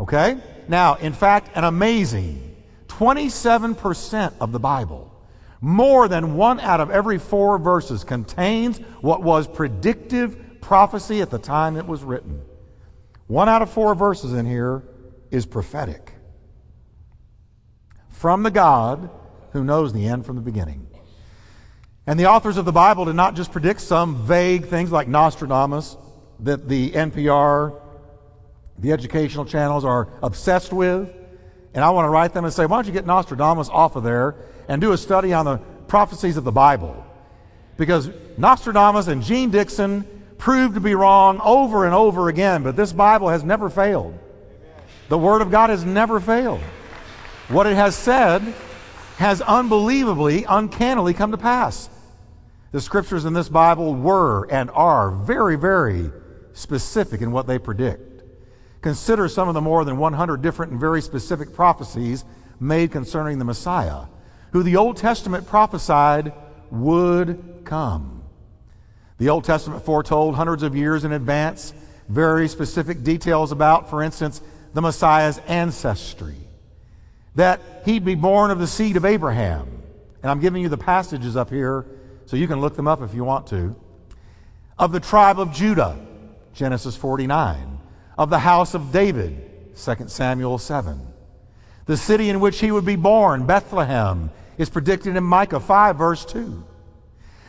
Okay? 0.00 0.38
Now, 0.68 0.94
in 0.96 1.12
fact, 1.12 1.50
an 1.54 1.64
amazing 1.64 2.56
27% 2.88 4.32
of 4.40 4.52
the 4.52 4.58
Bible, 4.58 5.03
more 5.64 6.08
than 6.08 6.34
one 6.34 6.60
out 6.60 6.80
of 6.80 6.90
every 6.90 7.18
four 7.18 7.56
verses, 7.56 8.04
contains 8.04 8.76
what 9.00 9.22
was 9.22 9.48
predictive 9.48 10.60
prophecy 10.60 11.22
at 11.22 11.30
the 11.30 11.38
time 11.38 11.78
it 11.78 11.86
was 11.86 12.02
written. 12.02 12.42
One 13.28 13.48
out 13.48 13.62
of 13.62 13.70
four 13.70 13.94
verses 13.94 14.34
in 14.34 14.44
here 14.44 14.82
is 15.30 15.46
prophetic 15.46 16.12
from 18.10 18.42
the 18.42 18.50
God 18.50 19.08
who 19.52 19.64
knows 19.64 19.94
the 19.94 20.06
end 20.06 20.26
from 20.26 20.36
the 20.36 20.42
beginning. 20.42 20.86
And 22.06 22.20
the 22.20 22.26
authors 22.26 22.58
of 22.58 22.66
the 22.66 22.72
Bible 22.72 23.06
did 23.06 23.16
not 23.16 23.34
just 23.34 23.50
predict 23.50 23.80
some 23.80 24.16
vague 24.16 24.66
things 24.66 24.92
like 24.92 25.08
Nostradamus 25.08 25.96
that 26.40 26.68
the 26.68 26.90
NPR, 26.90 27.80
the 28.78 28.92
educational 28.92 29.46
channels 29.46 29.86
are 29.86 30.10
obsessed 30.22 30.74
with. 30.74 31.10
And 31.72 31.82
I 31.82 31.88
want 31.88 32.04
to 32.04 32.10
write 32.10 32.34
them 32.34 32.44
and 32.44 32.52
say, 32.52 32.66
why 32.66 32.76
don't 32.76 32.86
you 32.86 32.92
get 32.92 33.06
Nostradamus 33.06 33.70
off 33.70 33.96
of 33.96 34.02
there 34.04 34.36
and 34.68 34.80
do 34.80 34.92
a 34.92 34.98
study 34.98 35.32
on 35.32 35.44
the 35.44 35.58
prophecies 35.88 36.36
of 36.36 36.44
the 36.44 36.52
Bible? 36.52 37.04
Because 37.76 38.10
Nostradamus 38.38 39.08
and 39.08 39.22
Jeane 39.22 39.50
Dixon 39.50 40.04
proved 40.38 40.74
to 40.74 40.80
be 40.80 40.94
wrong 40.94 41.40
over 41.42 41.84
and 41.84 41.94
over 41.94 42.28
again, 42.28 42.62
but 42.62 42.76
this 42.76 42.92
Bible 42.92 43.28
has 43.28 43.44
never 43.44 43.70
failed. 43.70 44.18
The 45.08 45.18
Word 45.18 45.42
of 45.42 45.50
God 45.50 45.70
has 45.70 45.84
never 45.84 46.20
failed. 46.20 46.60
What 47.48 47.66
it 47.66 47.74
has 47.74 47.94
said 47.94 48.42
has 49.16 49.40
unbelievably, 49.42 50.44
uncannily 50.48 51.14
come 51.14 51.30
to 51.30 51.38
pass. 51.38 51.88
The 52.72 52.80
scriptures 52.80 53.24
in 53.24 53.34
this 53.34 53.48
Bible 53.48 53.94
were 53.94 54.50
and 54.50 54.70
are 54.70 55.10
very, 55.10 55.56
very 55.56 56.10
specific 56.54 57.20
in 57.20 57.30
what 57.30 57.46
they 57.46 57.58
predict. 57.58 58.22
Consider 58.80 59.28
some 59.28 59.48
of 59.48 59.54
the 59.54 59.60
more 59.60 59.84
than 59.84 59.98
100 59.98 60.42
different 60.42 60.72
and 60.72 60.80
very 60.80 61.00
specific 61.00 61.54
prophecies 61.54 62.24
made 62.58 62.90
concerning 62.90 63.38
the 63.38 63.44
Messiah, 63.44 64.06
who 64.54 64.62
the 64.62 64.76
Old 64.76 64.96
Testament 64.96 65.48
prophesied 65.48 66.32
would 66.70 67.62
come. 67.64 68.22
The 69.18 69.28
Old 69.28 69.42
Testament 69.42 69.84
foretold 69.84 70.36
hundreds 70.36 70.62
of 70.62 70.76
years 70.76 71.04
in 71.04 71.10
advance 71.10 71.74
very 72.08 72.46
specific 72.46 73.02
details 73.02 73.50
about, 73.50 73.90
for 73.90 74.00
instance, 74.00 74.40
the 74.72 74.80
Messiah's 74.80 75.38
ancestry. 75.48 76.36
That 77.34 77.60
he'd 77.84 78.04
be 78.04 78.14
born 78.14 78.52
of 78.52 78.60
the 78.60 78.68
seed 78.68 78.96
of 78.96 79.04
Abraham. 79.04 79.82
And 80.22 80.30
I'm 80.30 80.38
giving 80.38 80.62
you 80.62 80.68
the 80.68 80.78
passages 80.78 81.36
up 81.36 81.50
here 81.50 81.84
so 82.26 82.36
you 82.36 82.46
can 82.46 82.60
look 82.60 82.76
them 82.76 82.86
up 82.86 83.02
if 83.02 83.12
you 83.12 83.24
want 83.24 83.48
to. 83.48 83.74
Of 84.78 84.92
the 84.92 85.00
tribe 85.00 85.40
of 85.40 85.52
Judah, 85.52 85.98
Genesis 86.52 86.94
49. 86.94 87.80
Of 88.16 88.30
the 88.30 88.38
house 88.38 88.74
of 88.74 88.92
David, 88.92 89.74
2 89.76 90.06
Samuel 90.06 90.58
7. 90.58 91.00
The 91.86 91.96
city 91.96 92.28
in 92.28 92.38
which 92.38 92.60
he 92.60 92.70
would 92.70 92.84
be 92.84 92.94
born, 92.94 93.46
Bethlehem, 93.46 94.30
is 94.58 94.70
predicted 94.70 95.16
in 95.16 95.24
Micah 95.24 95.60
5, 95.60 95.96
verse 95.96 96.24
2. 96.24 96.64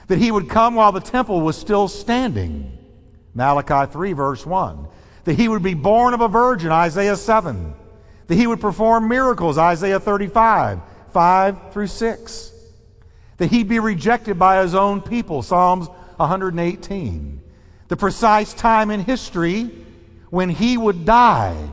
That 0.07 0.17
he 0.17 0.31
would 0.31 0.49
come 0.49 0.75
while 0.75 0.91
the 0.91 0.99
temple 0.99 1.41
was 1.41 1.57
still 1.57 1.87
standing, 1.87 2.77
Malachi 3.33 3.91
3, 3.91 4.13
verse 4.13 4.45
1. 4.45 4.87
That 5.23 5.33
he 5.33 5.47
would 5.47 5.63
be 5.63 5.73
born 5.73 6.13
of 6.13 6.21
a 6.21 6.27
virgin, 6.27 6.71
Isaiah 6.71 7.15
7. 7.15 7.73
That 8.27 8.35
he 8.35 8.47
would 8.47 8.61
perform 8.61 9.07
miracles, 9.07 9.57
Isaiah 9.57 9.99
35, 9.99 10.79
5 11.09 11.73
through 11.73 11.87
6. 11.87 12.51
That 13.37 13.47
he'd 13.47 13.67
be 13.67 13.79
rejected 13.79 14.37
by 14.37 14.61
his 14.61 14.75
own 14.75 15.01
people, 15.01 15.41
Psalms 15.41 15.87
118. 16.17 17.41
The 17.87 17.97
precise 17.97 18.53
time 18.53 18.91
in 18.91 19.01
history 19.01 19.71
when 20.29 20.49
he 20.49 20.77
would 20.77 21.05
die 21.05 21.71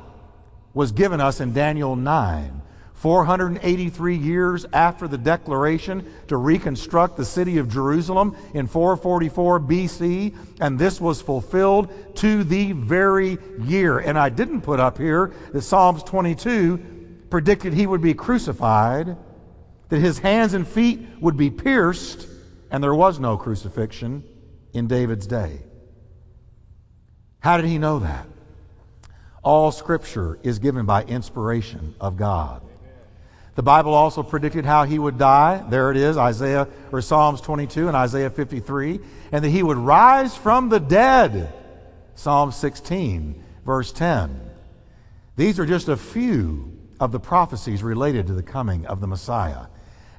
was 0.75 0.93
given 0.93 1.21
us 1.21 1.41
in 1.41 1.53
Daniel 1.53 1.97
9. 1.97 2.62
483 3.03 4.15
years 4.15 4.65
after 4.73 5.09
the 5.09 5.19
declaration 5.19 6.09
to 6.29 6.37
reconstruct 6.37 7.17
the 7.17 7.25
city 7.25 7.59
of 7.59 7.69
Jerusalem 7.69 8.37
in 8.55 8.69
444 8.69 9.59
BC, 9.59 10.37
and 10.61 10.79
this 10.79 11.01
was 11.01 11.21
fulfilled 11.21 11.93
to 12.19 12.45
the 12.45 12.71
very 12.71 13.39
year. 13.59 13.99
And 13.99 14.17
I 14.17 14.29
didn't 14.29 14.61
put 14.61 14.79
up 14.79 14.99
here 14.99 15.33
that 15.53 15.63
Psalms 15.63 16.05
22 16.05 17.27
predicted 17.29 17.73
he 17.73 17.89
would 17.89 18.03
be 18.03 18.15
crucified, 18.15 19.17
that 19.89 19.99
his 19.99 20.21
hands 20.21 20.55
and 20.55 20.67
feet 20.67 21.01
would 21.21 21.37
be 21.37 21.51
pierced, 21.51 22.29
and 22.71 22.85
there 22.85 22.95
was 22.95 23.19
no 23.19 23.37
crucifixion 23.37 24.23
in 24.75 24.87
David's 24.87 25.27
day. 25.27 25.59
How 27.41 27.57
did 27.57 27.67
he 27.67 27.79
know 27.79 27.99
that? 27.99 28.29
All 29.43 29.73
scripture 29.73 30.39
is 30.45 30.61
given 30.61 30.87
by 30.87 31.03
inspiration 31.03 31.97
of 32.01 32.17
God. 32.17 32.63
The 33.55 33.63
Bible 33.63 33.93
also 33.93 34.23
predicted 34.23 34.65
how 34.65 34.85
he 34.85 34.99
would 34.99 35.19
die. 35.19 35.63
There 35.69 35.91
it 35.91 35.97
is, 35.97 36.17
Isaiah 36.17 36.69
or 36.91 37.03
Psalms 37.03 37.41
22 37.43 37.89
and 37.89 37.97
Isaiah 37.97 38.31
53, 38.31 39.01
and 39.31 39.45
that 39.45 39.51
he 39.51 39.63
would 39.63 39.77
rise 39.77 40.37
from 40.37 40.71
the 40.71 40.81
dead. 40.81 41.53
Psalm 42.15 42.53
16, 42.53 43.43
verse 43.65 43.93
10. 43.93 44.41
These 45.37 45.59
are 45.59 45.67
just 45.67 45.89
a 45.89 45.97
few 45.97 46.79
of 46.99 47.13
the 47.13 47.21
prophecies 47.21 47.83
related 47.83 48.27
to 48.29 48.33
the 48.33 48.43
coming 48.43 48.87
of 48.87 49.01
the 49.01 49.07
Messiah. 49.07 49.67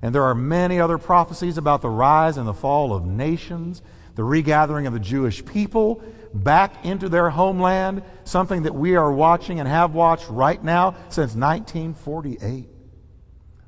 And 0.01 0.13
there 0.13 0.23
are 0.23 0.35
many 0.35 0.79
other 0.79 0.97
prophecies 0.97 1.57
about 1.57 1.81
the 1.81 1.89
rise 1.89 2.37
and 2.37 2.47
the 2.47 2.53
fall 2.53 2.93
of 2.93 3.05
nations, 3.05 3.81
the 4.15 4.23
regathering 4.23 4.85
of 4.85 4.93
the 4.93 4.99
Jewish 4.99 5.43
people 5.43 6.03
back 6.33 6.85
into 6.85 7.09
their 7.09 7.29
homeland, 7.29 8.03
something 8.25 8.63
that 8.63 8.75
we 8.75 8.95
are 8.95 9.11
watching 9.11 9.59
and 9.59 9.67
have 9.67 9.93
watched 9.93 10.29
right 10.29 10.61
now 10.63 10.91
since 11.09 11.35
1948. 11.35 12.73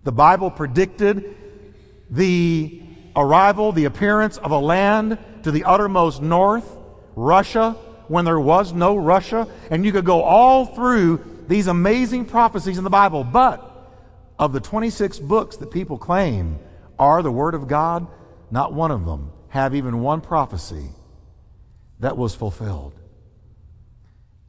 The 0.06 0.12
Bible 0.12 0.52
predicted 0.52 1.36
the 2.12 2.82
arrival, 3.16 3.72
the 3.72 3.86
appearance 3.86 4.38
of 4.38 4.52
a 4.52 4.58
land 4.58 5.18
to 5.44 5.50
the 5.50 5.64
uttermost 5.64 6.22
north, 6.22 6.78
Russia, 7.16 7.72
when 8.08 8.24
there 8.24 8.40
was 8.40 8.72
no 8.72 8.96
Russia. 8.96 9.48
And 9.72 9.84
you 9.84 9.92
could 9.92 10.06
go 10.06 10.22
all 10.22 10.68
through 10.68 11.44
these 11.48 11.66
amazing 11.66 12.26
prophecies 12.26 12.78
in 12.78 12.84
the 12.84 12.90
Bible. 12.90 13.24
But 13.24 13.72
of 14.38 14.54
the 14.54 14.60
26 14.60 15.18
books 15.20 15.58
that 15.58 15.72
people 15.72 15.98
claim 15.98 16.60
are 17.00 17.24
the 17.24 17.32
Word 17.32 17.56
of 17.56 17.68
God, 17.68 18.06
not 18.52 18.74
one 18.74 18.92
of 18.92 19.06
them 19.06 19.32
have 19.50 19.74
even 19.74 20.02
one 20.02 20.22
prophecy 20.22 20.90
that 22.00 22.16
was 22.16 22.36
fulfilled. 22.36 22.94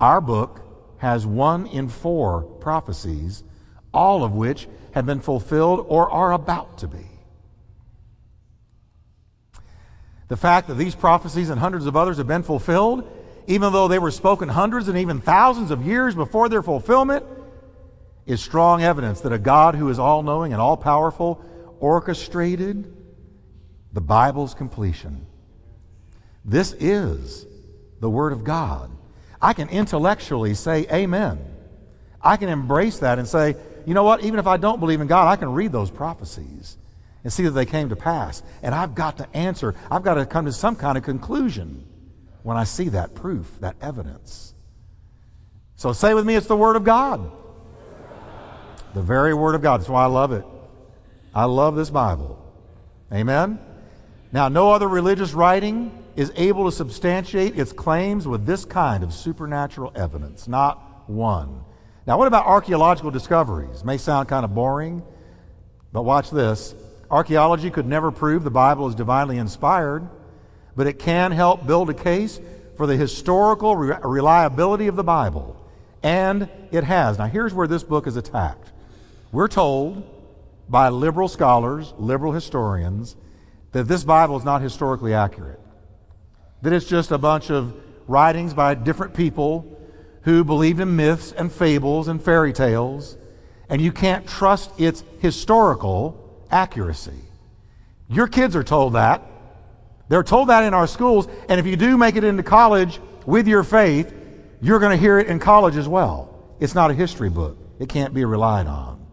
Our 0.03 0.21
book 0.21 0.61
has 0.99 1.25
one 1.27 1.67
in 1.67 1.89
four 1.89 2.43
prophecies, 2.43 3.43
all 3.97 4.23
of 4.23 4.33
which 4.33 4.69
have 4.93 5.07
been 5.07 5.21
fulfilled 5.21 5.85
or 5.88 6.11
are 6.11 6.33
about 6.33 6.79
to 6.79 6.87
be. 6.87 7.07
The 10.29 10.37
fact 10.37 10.69
that 10.69 10.75
these 10.75 10.95
prophecies 10.95 11.50
and 11.50 11.59
hundreds 11.59 11.87
of 11.87 11.97
others 11.97 12.19
have 12.19 12.26
been 12.26 12.43
fulfilled, 12.43 13.11
even 13.47 13.73
though 13.73 13.88
they 13.88 13.99
were 13.99 14.11
spoken 14.11 14.49
hundreds 14.49 14.88
and 14.88 14.99
even 14.99 15.21
thousands 15.21 15.71
of 15.71 15.87
years 15.87 16.15
before 16.15 16.49
their 16.49 16.62
fulfillment, 16.62 17.25
is 18.26 18.41
strong 18.41 18.83
evidence 18.83 19.21
that 19.21 19.33
a 19.33 19.38
God 19.38 19.76
who 19.76 19.88
is 19.88 19.99
all 19.99 20.23
knowing 20.23 20.53
and 20.53 20.61
all 20.61 20.76
powerful 20.76 21.45
orchestrated 21.79 22.93
the 23.93 24.00
Bible's 24.00 24.53
completion. 24.53 25.26
This 26.45 26.73
is 26.75 27.47
the 28.00 28.11
Word 28.11 28.33
of 28.33 28.45
God. 28.45 28.91
I 29.41 29.53
can 29.53 29.69
intellectually 29.69 30.55
say 30.55 30.87
amen. 30.93 31.38
I 32.21 32.37
can 32.37 32.49
embrace 32.49 32.99
that 32.99 33.19
and 33.21 33.29
say, 33.29 33.55
you 33.87 33.95
know 33.95 34.02
what? 34.02 34.25
Even 34.25 34.38
if 34.38 34.47
I 34.47 34.57
don't 34.57 34.81
believe 34.81 35.00
in 35.00 35.07
God, 35.07 35.28
I 35.28 35.37
can 35.37 35.52
read 35.52 35.73
those 35.73 35.90
prophecies 35.90 36.76
and 37.23 37.33
see 37.33 37.45
that 37.45 37.52
they 37.52 37.64
came 37.64 37.88
to 37.88 37.97
pass. 37.97 38.43
And 38.62 38.75
I've 38.75 38.95
got 38.95 39.19
to 39.19 39.28
answer, 39.35 39.75
I've 39.90 40.02
got 40.02 40.14
to 40.14 40.26
come 40.26 40.45
to 40.47 40.52
some 40.52 40.76
kind 40.76 40.99
of 40.99 41.05
conclusion 41.05 41.87
when 42.43 42.57
I 42.57 42.64
see 42.64 42.90
that 42.90 43.14
proof, 43.14 43.59
that 43.61 43.76
evidence. 43.81 44.55
So 45.76 45.93
say 45.93 46.14
with 46.14 46.26
me, 46.26 46.35
it's 46.35 46.47
the 46.47 46.57
Word 46.57 46.76
of 46.76 46.85
God. 46.85 47.31
The 48.95 49.02
very 49.02 49.35
Word 49.35 49.55
of 49.55 49.62
God. 49.62 49.81
That's 49.81 49.90
why 49.90 50.02
I 50.02 50.07
love 50.07 50.33
it. 50.33 50.45
I 51.35 51.45
love 51.45 51.76
this 51.76 51.90
Bible. 51.90 52.43
Amen? 53.12 53.61
Now, 54.33 54.49
no 54.49 54.73
other 54.73 54.88
religious 54.88 55.33
writing 55.33 56.02
is 56.16 56.33
able 56.35 56.64
to 56.64 56.73
substantiate 56.73 57.59
its 57.59 57.73
claims 57.73 58.26
with 58.26 58.47
this 58.47 58.64
kind 58.64 59.05
of 59.05 59.12
supernatural 59.12 59.93
evidence. 59.95 60.49
Not 60.49 61.09
one. 61.09 61.65
Now, 62.07 62.19
what 62.19 62.29
about 62.29 62.47
archaeological 62.47 63.11
discoveries? 63.11 63.85
May 63.85 63.97
sound 63.97 64.29
kind 64.29 64.45
of 64.45 64.55
boring, 64.55 65.03
but 65.93 66.03
watch 66.03 66.31
this. 66.31 66.73
Archaeology 67.11 67.69
could 67.69 67.87
never 67.87 68.13
prove 68.13 68.45
the 68.45 68.51
Bible 68.51 68.87
is 68.87 68.95
divinely 68.95 69.39
inspired, 69.39 70.09
but 70.77 70.87
it 70.87 71.01
can 71.01 71.33
help 71.33 71.67
build 71.67 71.91
a 71.91 71.95
case 71.95 72.41
for 72.77 72.87
the 72.87 72.97
historical 72.97 73.75
re- 73.75 73.97
reliability 74.05 74.87
of 74.87 74.95
the 74.95 75.03
Bible. 75.03 75.61
And 76.03 76.49
it 76.71 76.85
has. 76.85 77.19
Now, 77.19 77.27
here's 77.27 77.53
where 77.53 77.67
this 77.67 77.83
book 77.83 78.07
is 78.07 78.17
attacked. 78.17 78.71
We're 79.33 79.49
told 79.49 80.05
by 80.69 80.91
liberal 80.91 81.27
scholars, 81.27 81.93
liberal 81.99 82.33
historians, 82.33 83.17
that 83.73 83.89
this 83.89 84.05
Bible 84.05 84.37
is 84.37 84.45
not 84.45 84.63
historically 84.63 85.13
accurate, 85.13 85.61
that 86.63 86.73
it's 86.73 86.87
just 86.87 87.11
a 87.11 87.19
bunch 87.19 87.51
of 87.51 87.75
writings 88.07 88.55
by 88.55 88.75
different 88.75 89.13
people 89.13 89.75
who 90.26 90.42
believed 90.42 90.80
in 90.80 90.97
myths 90.97 91.30
and 91.30 91.52
fables 91.52 92.09
and 92.09 92.21
fairy 92.21 92.52
tales, 92.52 93.16
and 93.68 93.80
you 93.80 93.92
can't 93.92 94.26
trust 94.26 94.73
its 94.78 95.04
historical 95.21 96.45
accuracy. 96.50 97.21
Your 98.09 98.26
kids 98.26 98.56
are 98.56 98.64
told 98.64 98.95
that. 98.95 99.23
They're 100.09 100.25
told 100.25 100.49
that 100.49 100.64
in 100.64 100.75
our 100.75 100.88
schools, 100.88 101.28
and 101.49 101.61
if 101.61 101.66
you 101.66 101.76
do 101.76 101.97
make 101.97 102.16
it 102.16 102.25
into 102.25 102.42
college 102.42 103.00
with 103.25 103.47
your 103.47 103.62
faith, 103.62 104.12
you're 104.61 104.80
going 104.80 104.90
to 104.90 105.00
hear 105.00 105.21
it 105.21 105.28
in 105.28 105.38
college 105.38 105.76
as 105.76 105.87
well. 105.87 106.35
It's 106.59 106.75
not 106.75 106.90
a 106.90 106.95
history 106.95 107.30
book, 107.30 107.56
it 107.78 107.88
can't 107.88 108.12
be 108.12 108.25
relied 108.25 108.66
on. 108.66 109.06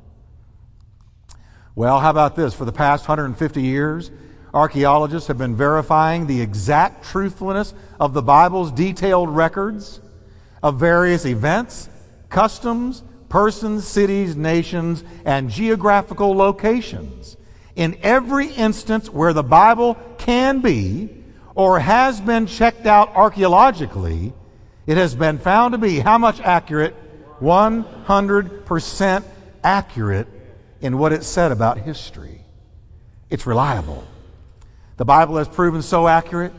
Well, 1.76 2.00
how 2.00 2.10
about 2.10 2.36
this? 2.36 2.56
For 2.56 2.66
the 2.66 2.72
past 2.72 3.08
150 3.08 3.62
years, 3.62 4.10
archaeologists 4.52 5.28
have 5.28 5.38
been 5.38 5.56
verifying 5.56 6.26
the 6.26 6.42
exact 6.42 7.04
truthfulness 7.06 7.76
of 8.00 8.14
the 8.14 8.24
Bible's 8.24 8.72
detailed 8.72 9.30
records 9.30 10.00
of 10.64 10.80
various 10.80 11.26
events, 11.26 11.90
customs, 12.30 13.04
persons, 13.30 13.86
cities, 13.86 14.36
nations, 14.36 15.04
and 15.26 15.50
geographical 15.50 16.36
locations. 16.36 17.38
In 17.76 17.98
every 18.02 18.48
instance 18.48 19.10
where 19.10 19.34
the 19.34 19.44
Bible 19.44 19.96
can 20.18 20.62
be 20.62 21.10
or 21.54 21.80
has 21.80 22.22
been 22.22 22.48
checked 22.48 22.86
out 22.86 23.14
archaeologically, 23.16 24.34
it 24.88 24.98
has 24.98 25.14
been 25.14 25.38
found 25.38 25.74
to 25.74 25.78
be 25.78 26.00
how 26.00 26.18
much 26.18 26.40
accurate? 26.40 26.96
100% 27.42 29.24
accurate 29.64 30.28
in 30.82 30.98
what 30.98 31.12
it 31.12 31.24
said 31.24 31.52
about 31.52 31.78
history. 31.78 32.42
It's 33.30 33.46
reliable. 33.46 34.04
The 34.98 35.06
Bible 35.06 35.38
has 35.38 35.48
proven 35.48 35.82
so 35.82 36.08
accurate 36.08 36.54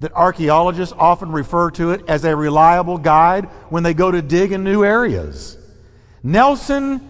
that 0.00 0.12
archaeologists 0.14 0.94
often 0.98 1.30
refer 1.30 1.70
to 1.72 1.90
it 1.90 2.02
as 2.08 2.24
a 2.24 2.34
reliable 2.34 2.98
guide 2.98 3.44
when 3.68 3.82
they 3.82 3.94
go 3.94 4.10
to 4.10 4.22
dig 4.22 4.52
in 4.52 4.64
new 4.64 4.82
areas. 4.82 5.58
Nelson 6.22 7.06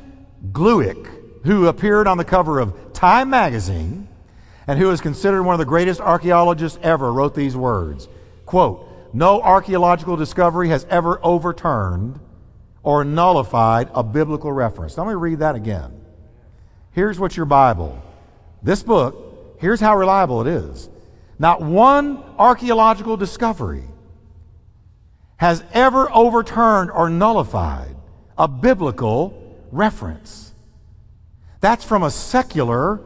Glueck, 0.53 1.09
who 1.45 1.69
appeared 1.69 2.07
on 2.07 2.19
the 2.19 2.25
cover 2.25 2.59
of 2.59 2.93
Time 2.93 3.31
magazine 3.31 4.09
and 4.67 4.79
who 4.79 4.91
is 4.91 5.01
considered 5.01 5.43
one 5.43 5.55
of 5.55 5.59
the 5.59 5.65
greatest 5.65 6.01
archaeologists 6.01 6.79
ever, 6.83 7.13
wrote 7.13 7.35
these 7.35 7.57
words 7.57 8.09
quote, 8.45 8.87
No 9.15 9.41
archaeological 9.41 10.17
discovery 10.17 10.69
has 10.69 10.85
ever 10.91 11.19
overturned 11.23 12.21
or 12.83 13.05
nullified 13.05 13.89
a 13.95 14.03
biblical 14.03 14.53
reference. 14.53 14.99
Let 14.99 15.07
me 15.07 15.15
read 15.15 15.39
that 15.39 15.55
again. 15.55 16.05
Here's 16.93 17.19
what 17.19 17.37
your 17.37 17.47
Bible, 17.47 18.03
this 18.63 18.83
book, 18.83 19.57
here's 19.61 19.81
how 19.81 19.97
reliable 19.97 20.41
it 20.41 20.49
is. 20.49 20.89
Not 21.41 21.63
one 21.63 22.23
archaeological 22.39 23.17
discovery 23.17 23.85
has 25.39 25.65
ever 25.73 26.13
overturned 26.13 26.91
or 26.91 27.09
nullified 27.09 27.97
a 28.37 28.47
biblical 28.47 29.59
reference. 29.73 30.53
That's 31.61 31.83
from 31.83 32.03
a 32.03 32.11
secular 32.11 33.01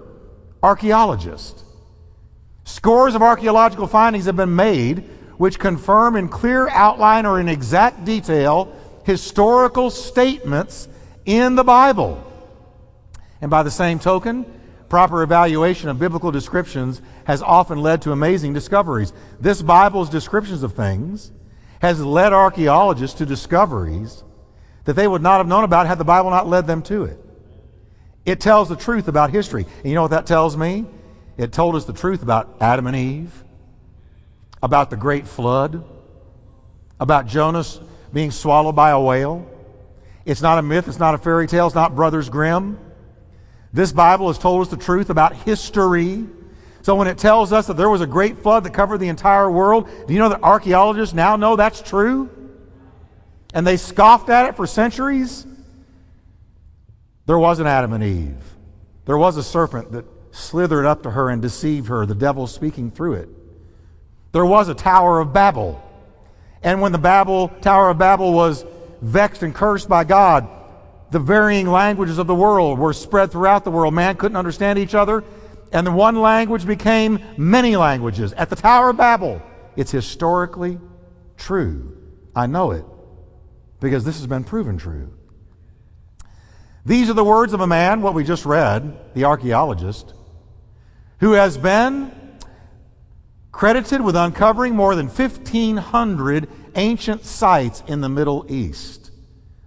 archaeologist. 0.64 1.62
Scores 2.64 3.14
of 3.14 3.22
archaeological 3.22 3.86
findings 3.86 4.24
have 4.24 4.34
been 4.34 4.56
made 4.56 5.08
which 5.36 5.60
confirm 5.60 6.16
in 6.16 6.28
clear 6.28 6.68
outline 6.70 7.26
or 7.26 7.38
in 7.38 7.48
exact 7.48 8.04
detail 8.04 8.74
historical 9.04 9.90
statements 9.90 10.88
in 11.24 11.54
the 11.54 11.64
Bible. 11.64 12.20
And 13.40 13.48
by 13.48 13.62
the 13.62 13.70
same 13.70 14.00
token, 14.00 14.44
proper 14.88 15.22
evaluation 15.22 15.88
of 15.88 15.98
biblical 15.98 16.30
descriptions 16.30 17.00
has 17.24 17.42
often 17.42 17.80
led 17.80 18.02
to 18.02 18.12
amazing 18.12 18.52
discoveries. 18.52 19.12
This 19.40 19.62
Bible's 19.62 20.10
descriptions 20.10 20.62
of 20.62 20.74
things 20.74 21.32
has 21.80 22.00
led 22.04 22.32
archaeologists 22.32 23.18
to 23.18 23.26
discoveries 23.26 24.22
that 24.84 24.94
they 24.94 25.08
would 25.08 25.22
not 25.22 25.38
have 25.38 25.46
known 25.46 25.64
about 25.64 25.86
had 25.86 25.98
the 25.98 26.04
Bible 26.04 26.30
not 26.30 26.46
led 26.46 26.66
them 26.66 26.82
to 26.82 27.04
it. 27.04 27.18
It 28.24 28.40
tells 28.40 28.68
the 28.68 28.76
truth 28.76 29.08
about 29.08 29.30
history. 29.30 29.66
And 29.78 29.86
you 29.86 29.94
know 29.94 30.02
what 30.02 30.12
that 30.12 30.26
tells 30.26 30.56
me? 30.56 30.86
It 31.36 31.52
told 31.52 31.74
us 31.74 31.84
the 31.84 31.92
truth 31.92 32.22
about 32.22 32.56
Adam 32.60 32.86
and 32.86 32.96
Eve, 32.96 33.44
about 34.62 34.90
the 34.90 34.96
great 34.96 35.26
flood, 35.26 35.84
about 37.00 37.26
Jonas 37.26 37.80
being 38.12 38.30
swallowed 38.30 38.76
by 38.76 38.90
a 38.90 39.00
whale. 39.00 39.50
It's 40.24 40.40
not 40.40 40.58
a 40.58 40.62
myth, 40.62 40.88
it's 40.88 40.98
not 40.98 41.14
a 41.14 41.18
fairy 41.18 41.46
tale, 41.46 41.66
it's 41.66 41.74
not 41.74 41.94
Brothers 41.94 42.28
Grimm. 42.28 42.78
This 43.74 43.90
Bible 43.90 44.28
has 44.28 44.38
told 44.38 44.62
us 44.62 44.68
the 44.68 44.76
truth 44.76 45.10
about 45.10 45.34
history. 45.34 46.24
So 46.82 46.94
when 46.94 47.08
it 47.08 47.18
tells 47.18 47.52
us 47.52 47.66
that 47.66 47.76
there 47.76 47.90
was 47.90 48.02
a 48.02 48.06
great 48.06 48.38
flood 48.38 48.62
that 48.64 48.72
covered 48.72 48.98
the 48.98 49.08
entire 49.08 49.50
world, 49.50 49.88
do 50.06 50.14
you 50.14 50.20
know 50.20 50.28
that 50.28 50.44
archaeologists 50.44 51.12
now 51.12 51.34
know 51.34 51.56
that's 51.56 51.82
true? 51.82 52.30
And 53.52 53.66
they 53.66 53.76
scoffed 53.76 54.30
at 54.30 54.48
it 54.48 54.54
for 54.54 54.68
centuries? 54.68 55.44
There 57.26 57.38
was 57.38 57.58
an 57.58 57.66
Adam 57.66 57.92
and 57.94 58.04
Eve. 58.04 58.54
There 59.06 59.18
was 59.18 59.36
a 59.36 59.42
serpent 59.42 59.90
that 59.90 60.04
slithered 60.30 60.86
up 60.86 61.02
to 61.02 61.10
her 61.10 61.28
and 61.28 61.42
deceived 61.42 61.88
her, 61.88 62.06
the 62.06 62.14
devil 62.14 62.46
speaking 62.46 62.92
through 62.92 63.14
it. 63.14 63.28
There 64.30 64.46
was 64.46 64.68
a 64.68 64.74
Tower 64.74 65.18
of 65.18 65.32
Babel. 65.32 65.82
And 66.62 66.80
when 66.80 66.92
the 66.92 66.98
Babel, 66.98 67.48
Tower 67.48 67.90
of 67.90 67.98
Babel 67.98 68.32
was 68.32 68.64
vexed 69.02 69.42
and 69.42 69.52
cursed 69.52 69.88
by 69.88 70.04
God, 70.04 70.48
the 71.14 71.20
varying 71.20 71.68
languages 71.68 72.18
of 72.18 72.26
the 72.26 72.34
world 72.34 72.76
were 72.76 72.92
spread 72.92 73.30
throughout 73.30 73.62
the 73.62 73.70
world. 73.70 73.94
Man 73.94 74.16
couldn't 74.16 74.36
understand 74.36 74.80
each 74.80 74.96
other, 74.96 75.22
and 75.70 75.86
the 75.86 75.92
one 75.92 76.20
language 76.20 76.66
became 76.66 77.20
many 77.36 77.76
languages. 77.76 78.32
At 78.32 78.50
the 78.50 78.56
Tower 78.56 78.90
of 78.90 78.96
Babel, 78.96 79.40
it's 79.76 79.92
historically 79.92 80.76
true. 81.36 81.96
I 82.34 82.48
know 82.48 82.72
it 82.72 82.84
because 83.78 84.04
this 84.04 84.18
has 84.18 84.26
been 84.26 84.42
proven 84.42 84.76
true. 84.76 85.14
These 86.84 87.08
are 87.08 87.14
the 87.14 87.22
words 87.22 87.52
of 87.52 87.60
a 87.60 87.66
man, 87.68 88.02
what 88.02 88.14
we 88.14 88.24
just 88.24 88.44
read, 88.44 89.14
the 89.14 89.22
archaeologist, 89.24 90.14
who 91.20 91.30
has 91.34 91.56
been 91.56 92.10
credited 93.52 94.00
with 94.00 94.16
uncovering 94.16 94.74
more 94.74 94.96
than 94.96 95.06
1,500 95.06 96.48
ancient 96.74 97.24
sites 97.24 97.84
in 97.86 98.00
the 98.00 98.08
Middle 98.08 98.44
East. 98.48 99.03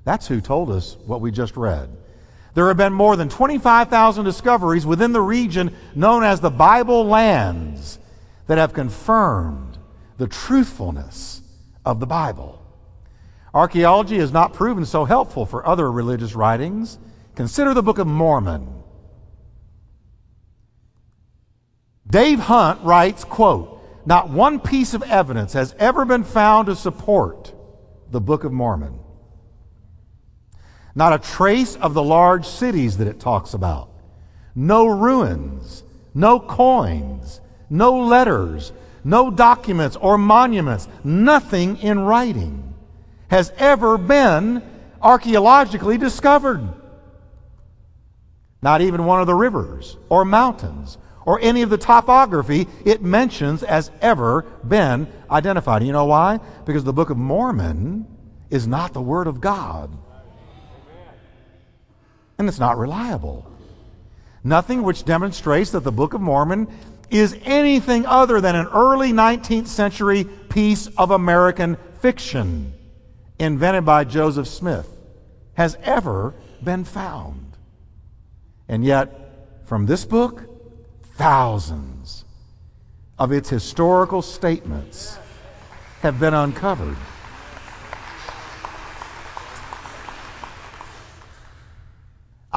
That's 0.07 0.25
who 0.25 0.39
told 0.39 0.71
us 0.71 0.95
what 1.05 1.19
we 1.19 1.31
just 1.31 1.57
read. 1.57 1.89
There 2.53 2.69
have 2.69 2.77
been 2.77 2.93
more 2.93 3.17
than 3.17 3.27
25,000 3.27 4.23
discoveries 4.23 4.85
within 4.85 5.11
the 5.11 5.19
region 5.19 5.75
known 5.95 6.23
as 6.23 6.39
the 6.39 6.49
Bible 6.49 7.05
lands 7.05 7.99
that 8.47 8.57
have 8.57 8.71
confirmed 8.71 9.77
the 10.17 10.27
truthfulness 10.27 11.41
of 11.83 11.99
the 11.99 12.05
Bible. 12.05 12.65
Archaeology 13.53 14.17
has 14.19 14.31
not 14.31 14.53
proven 14.53 14.85
so 14.85 15.03
helpful 15.03 15.45
for 15.45 15.67
other 15.67 15.91
religious 15.91 16.35
writings. 16.35 16.97
Consider 17.35 17.73
the 17.73 17.83
Book 17.83 17.97
of 17.97 18.07
Mormon. 18.07 18.81
Dave 22.09 22.39
Hunt 22.39 22.81
writes, 22.81 23.25
quote, 23.25 23.81
not 24.05 24.29
one 24.29 24.61
piece 24.61 24.93
of 24.93 25.03
evidence 25.03 25.51
has 25.51 25.75
ever 25.77 26.05
been 26.05 26.23
found 26.23 26.67
to 26.67 26.77
support 26.77 27.53
the 28.09 28.21
Book 28.21 28.45
of 28.45 28.53
Mormon. 28.53 29.01
Not 30.97 31.13
a 31.13 31.19
trace 31.19 31.75
of 31.75 31.93
the 31.93 32.01
large 32.01 32.47
cities 32.47 32.97
that 32.97 33.07
it 33.07 33.19
talks 33.19 33.53
about. 33.53 33.89
No 34.55 34.87
ruins, 34.87 35.83
no 36.15 36.39
coins, 36.39 37.39
no 37.69 37.99
letters, 37.99 38.73
no 39.03 39.29
documents 39.29 39.95
or 39.95 40.17
monuments, 40.17 40.87
nothing 41.03 41.77
in 41.77 41.99
writing 41.99 42.73
has 43.27 43.53
ever 43.57 43.99
been 43.99 44.63
archaeologically 44.99 45.99
discovered. 45.99 46.67
Not 48.63 48.81
even 48.81 49.05
one 49.05 49.21
of 49.21 49.27
the 49.27 49.35
rivers 49.35 49.97
or 50.09 50.25
mountains 50.25 50.97
or 51.27 51.39
any 51.41 51.61
of 51.61 51.69
the 51.69 51.77
topography 51.77 52.67
it 52.85 53.03
mentions 53.03 53.61
has 53.61 53.91
ever 54.01 54.41
been 54.67 55.07
identified. 55.29 55.83
You 55.83 55.91
know 55.91 56.05
why? 56.05 56.39
Because 56.65 56.83
the 56.83 56.91
Book 56.91 57.11
of 57.11 57.17
Mormon 57.17 58.07
is 58.49 58.65
not 58.65 58.93
the 58.93 59.01
Word 59.01 59.27
of 59.27 59.39
God 59.39 59.95
and 62.37 62.47
it's 62.47 62.59
not 62.59 62.77
reliable. 62.77 63.51
Nothing 64.43 64.83
which 64.83 65.03
demonstrates 65.03 65.71
that 65.71 65.83
the 65.83 65.91
Book 65.91 66.13
of 66.13 66.21
Mormon 66.21 66.67
is 67.09 67.37
anything 67.43 68.05
other 68.05 68.41
than 68.41 68.55
an 68.55 68.67
early 68.67 69.11
19th 69.11 69.67
century 69.67 70.23
piece 70.23 70.87
of 70.97 71.11
American 71.11 71.77
fiction 72.01 72.73
invented 73.39 73.85
by 73.85 74.03
Joseph 74.03 74.47
Smith 74.47 74.91
has 75.53 75.77
ever 75.83 76.33
been 76.63 76.83
found. 76.83 77.57
And 78.67 78.83
yet, 78.83 79.63
from 79.65 79.85
this 79.85 80.05
book, 80.05 80.43
thousands 81.15 82.25
of 83.17 83.31
its 83.31 83.49
historical 83.49 84.21
statements 84.21 85.17
have 86.01 86.19
been 86.19 86.33
uncovered. 86.33 86.97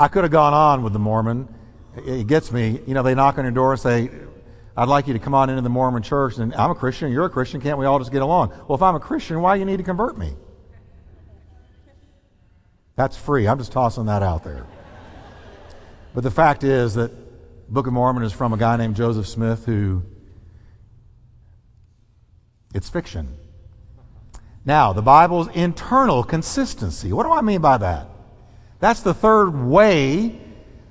I 0.00 0.08
could 0.08 0.24
have 0.24 0.32
gone 0.32 0.54
on 0.54 0.82
with 0.82 0.94
the 0.94 0.98
Mormon. 0.98 1.46
It 1.94 2.26
gets 2.26 2.50
me. 2.50 2.80
You 2.86 2.94
know, 2.94 3.02
they 3.02 3.14
knock 3.14 3.36
on 3.36 3.44
your 3.44 3.52
door 3.52 3.72
and 3.72 3.80
say, 3.80 4.10
I'd 4.74 4.88
like 4.88 5.06
you 5.06 5.12
to 5.12 5.18
come 5.18 5.34
on 5.34 5.50
into 5.50 5.60
the 5.60 5.68
Mormon 5.68 6.02
church. 6.02 6.38
And 6.38 6.54
I'm 6.54 6.70
a 6.70 6.74
Christian, 6.74 7.12
you're 7.12 7.26
a 7.26 7.30
Christian. 7.30 7.60
Can't 7.60 7.76
we 7.76 7.84
all 7.84 7.98
just 7.98 8.10
get 8.10 8.22
along? 8.22 8.48
Well, 8.66 8.76
if 8.76 8.82
I'm 8.82 8.96
a 8.96 9.00
Christian, 9.00 9.42
why 9.42 9.56
do 9.56 9.60
you 9.60 9.66
need 9.66 9.76
to 9.76 9.82
convert 9.82 10.16
me? 10.16 10.32
That's 12.96 13.14
free. 13.14 13.46
I'm 13.46 13.58
just 13.58 13.72
tossing 13.72 14.06
that 14.06 14.22
out 14.22 14.42
there. 14.42 14.66
But 16.14 16.24
the 16.24 16.30
fact 16.30 16.64
is 16.64 16.94
that 16.94 17.12
Book 17.70 17.86
of 17.86 17.92
Mormon 17.92 18.22
is 18.22 18.32
from 18.32 18.54
a 18.54 18.56
guy 18.56 18.78
named 18.78 18.96
Joseph 18.96 19.28
Smith 19.28 19.66
who 19.66 20.02
it's 22.72 22.88
fiction. 22.88 23.36
Now, 24.64 24.94
the 24.94 25.02
Bible's 25.02 25.48
internal 25.48 26.24
consistency. 26.24 27.12
What 27.12 27.24
do 27.24 27.32
I 27.32 27.42
mean 27.42 27.60
by 27.60 27.76
that? 27.76 28.09
That's 28.80 29.00
the 29.02 29.14
third 29.14 29.50
way 29.50 30.40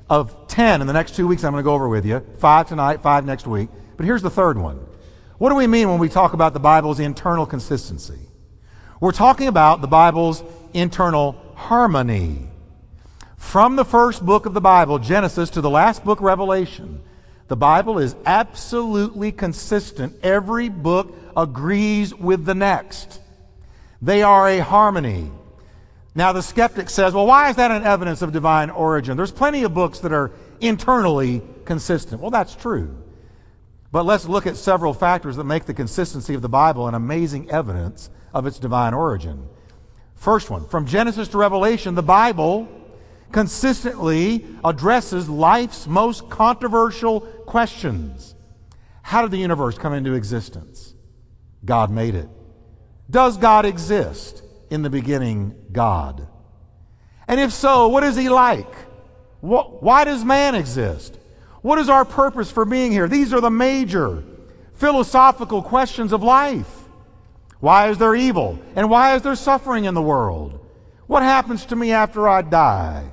of 0.09 0.47
10 0.47 0.81
in 0.81 0.87
the 0.87 0.93
next 0.93 1.15
two 1.15 1.27
weeks 1.27 1.43
I'm 1.43 1.51
going 1.51 1.63
to 1.63 1.65
go 1.65 1.73
over 1.73 1.89
with 1.89 2.05
you. 2.05 2.25
Five 2.37 2.67
tonight, 2.67 3.01
five 3.01 3.25
next 3.25 3.47
week. 3.47 3.69
But 3.97 4.05
here's 4.05 4.21
the 4.21 4.29
third 4.29 4.57
one. 4.57 4.85
What 5.37 5.49
do 5.49 5.55
we 5.55 5.67
mean 5.67 5.89
when 5.89 5.99
we 5.99 6.09
talk 6.09 6.33
about 6.33 6.53
the 6.53 6.59
Bible's 6.59 6.99
internal 6.99 7.45
consistency? 7.45 8.19
We're 8.99 9.11
talking 9.11 9.47
about 9.47 9.81
the 9.81 9.87
Bible's 9.87 10.43
internal 10.73 11.35
harmony. 11.55 12.49
From 13.37 13.75
the 13.75 13.85
first 13.85 14.25
book 14.25 14.45
of 14.45 14.53
the 14.53 14.61
Bible, 14.61 14.99
Genesis, 14.99 15.49
to 15.51 15.61
the 15.61 15.69
last 15.69 16.03
book, 16.03 16.21
Revelation, 16.21 17.01
the 17.47 17.55
Bible 17.55 17.97
is 17.97 18.15
absolutely 18.25 19.31
consistent. 19.31 20.15
Every 20.21 20.69
book 20.69 21.15
agrees 21.35 22.13
with 22.13 22.45
the 22.45 22.53
next. 22.53 23.19
They 24.01 24.21
are 24.21 24.47
a 24.47 24.59
harmony. 24.59 25.31
Now, 26.15 26.31
the 26.31 26.41
skeptic 26.41 26.89
says, 26.89 27.13
well, 27.13 27.27
why 27.27 27.49
is 27.49 27.55
that 27.57 27.71
an 27.71 27.83
evidence 27.83 28.21
of 28.21 28.31
divine 28.31 28.69
origin? 28.69 29.15
There's 29.15 29.31
plenty 29.31 29.63
of 29.63 29.73
books 29.73 29.99
that 29.99 30.11
are 30.11 30.31
internally 30.59 31.41
consistent. 31.65 32.19
Well, 32.21 32.31
that's 32.31 32.55
true. 32.55 32.97
But 33.91 34.05
let's 34.05 34.27
look 34.27 34.47
at 34.47 34.55
several 34.55 34.93
factors 34.93 35.35
that 35.37 35.43
make 35.45 35.65
the 35.65 35.73
consistency 35.73 36.33
of 36.33 36.41
the 36.41 36.49
Bible 36.49 36.87
an 36.87 36.95
amazing 36.95 37.49
evidence 37.51 38.09
of 38.33 38.45
its 38.45 38.59
divine 38.59 38.93
origin. 38.93 39.47
First 40.15 40.49
one, 40.49 40.67
from 40.67 40.85
Genesis 40.85 41.27
to 41.29 41.37
Revelation, 41.37 41.95
the 41.95 42.03
Bible 42.03 42.67
consistently 43.31 44.45
addresses 44.65 45.29
life's 45.29 45.87
most 45.87 46.29
controversial 46.29 47.21
questions. 47.21 48.35
How 49.01 49.21
did 49.21 49.31
the 49.31 49.37
universe 49.37 49.77
come 49.77 49.93
into 49.93 50.13
existence? 50.13 50.93
God 51.63 51.89
made 51.89 52.15
it. 52.15 52.27
Does 53.09 53.37
God 53.37 53.65
exist? 53.65 54.43
In 54.69 54.81
the 54.81 54.89
beginning, 54.89 55.55
God. 55.71 56.27
And 57.27 57.39
if 57.39 57.51
so, 57.51 57.87
what 57.87 58.03
is 58.03 58.15
he 58.15 58.29
like? 58.29 58.73
why 59.41 60.03
does 60.03 60.25
man 60.25 60.53
exist? 60.53 61.17
What 61.61 61.79
is 61.79 61.87
our 61.87 62.03
purpose 62.03 62.51
for 62.51 62.65
being 62.65 62.91
here? 62.91 63.07
These 63.07 63.33
are 63.33 63.39
the 63.39 63.49
major 63.49 64.23
philosophical 64.73 65.61
questions 65.61 66.11
of 66.11 66.23
life. 66.23 66.69
Why 67.59 67.89
is 67.89 67.97
there 67.97 68.15
evil? 68.15 68.59
And 68.75 68.89
why 68.89 69.15
is 69.15 69.21
there 69.21 69.35
suffering 69.35 69.85
in 69.85 69.93
the 69.93 70.01
world? 70.01 70.65
What 71.07 71.23
happens 71.23 71.65
to 71.67 71.75
me 71.75 71.91
after 71.91 72.27
I 72.27 72.41
die? 72.41 73.11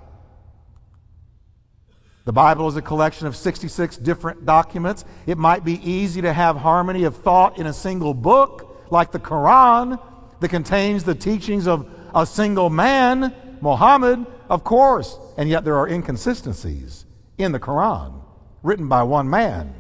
The 2.25 2.33
Bible 2.33 2.67
is 2.69 2.77
a 2.77 2.83
collection 2.83 3.27
of 3.27 3.37
66 3.37 3.97
different 3.99 4.45
documents. 4.45 5.05
It 5.27 5.39
might 5.39 5.65
be 5.65 5.81
easy 5.89 6.23
to 6.23 6.33
have 6.33 6.57
harmony 6.57 7.05
of 7.05 7.17
thought 7.17 7.59
in 7.59 7.67
a 7.67 7.73
single 7.73 8.15
book, 8.15 8.87
like 8.91 9.13
the 9.13 9.19
Quran, 9.21 10.01
that 10.47 10.51
contains 10.51 11.03
the 11.03 11.15
teachings 11.17 11.67
of 11.67 11.91
a 12.15 12.25
single 12.25 12.71
man, 12.71 13.35
Muhammad, 13.61 14.25
of 14.49 14.63
course. 14.63 15.19
And 15.37 15.49
yet 15.49 15.65
there 15.65 15.77
are 15.77 15.89
inconsistencies 15.89 17.05
in 17.37 17.51
the 17.51 17.59
Quran, 17.59 18.23
written 18.63 18.87
by 18.87 19.03
one 19.03 19.29
man. 19.29 19.75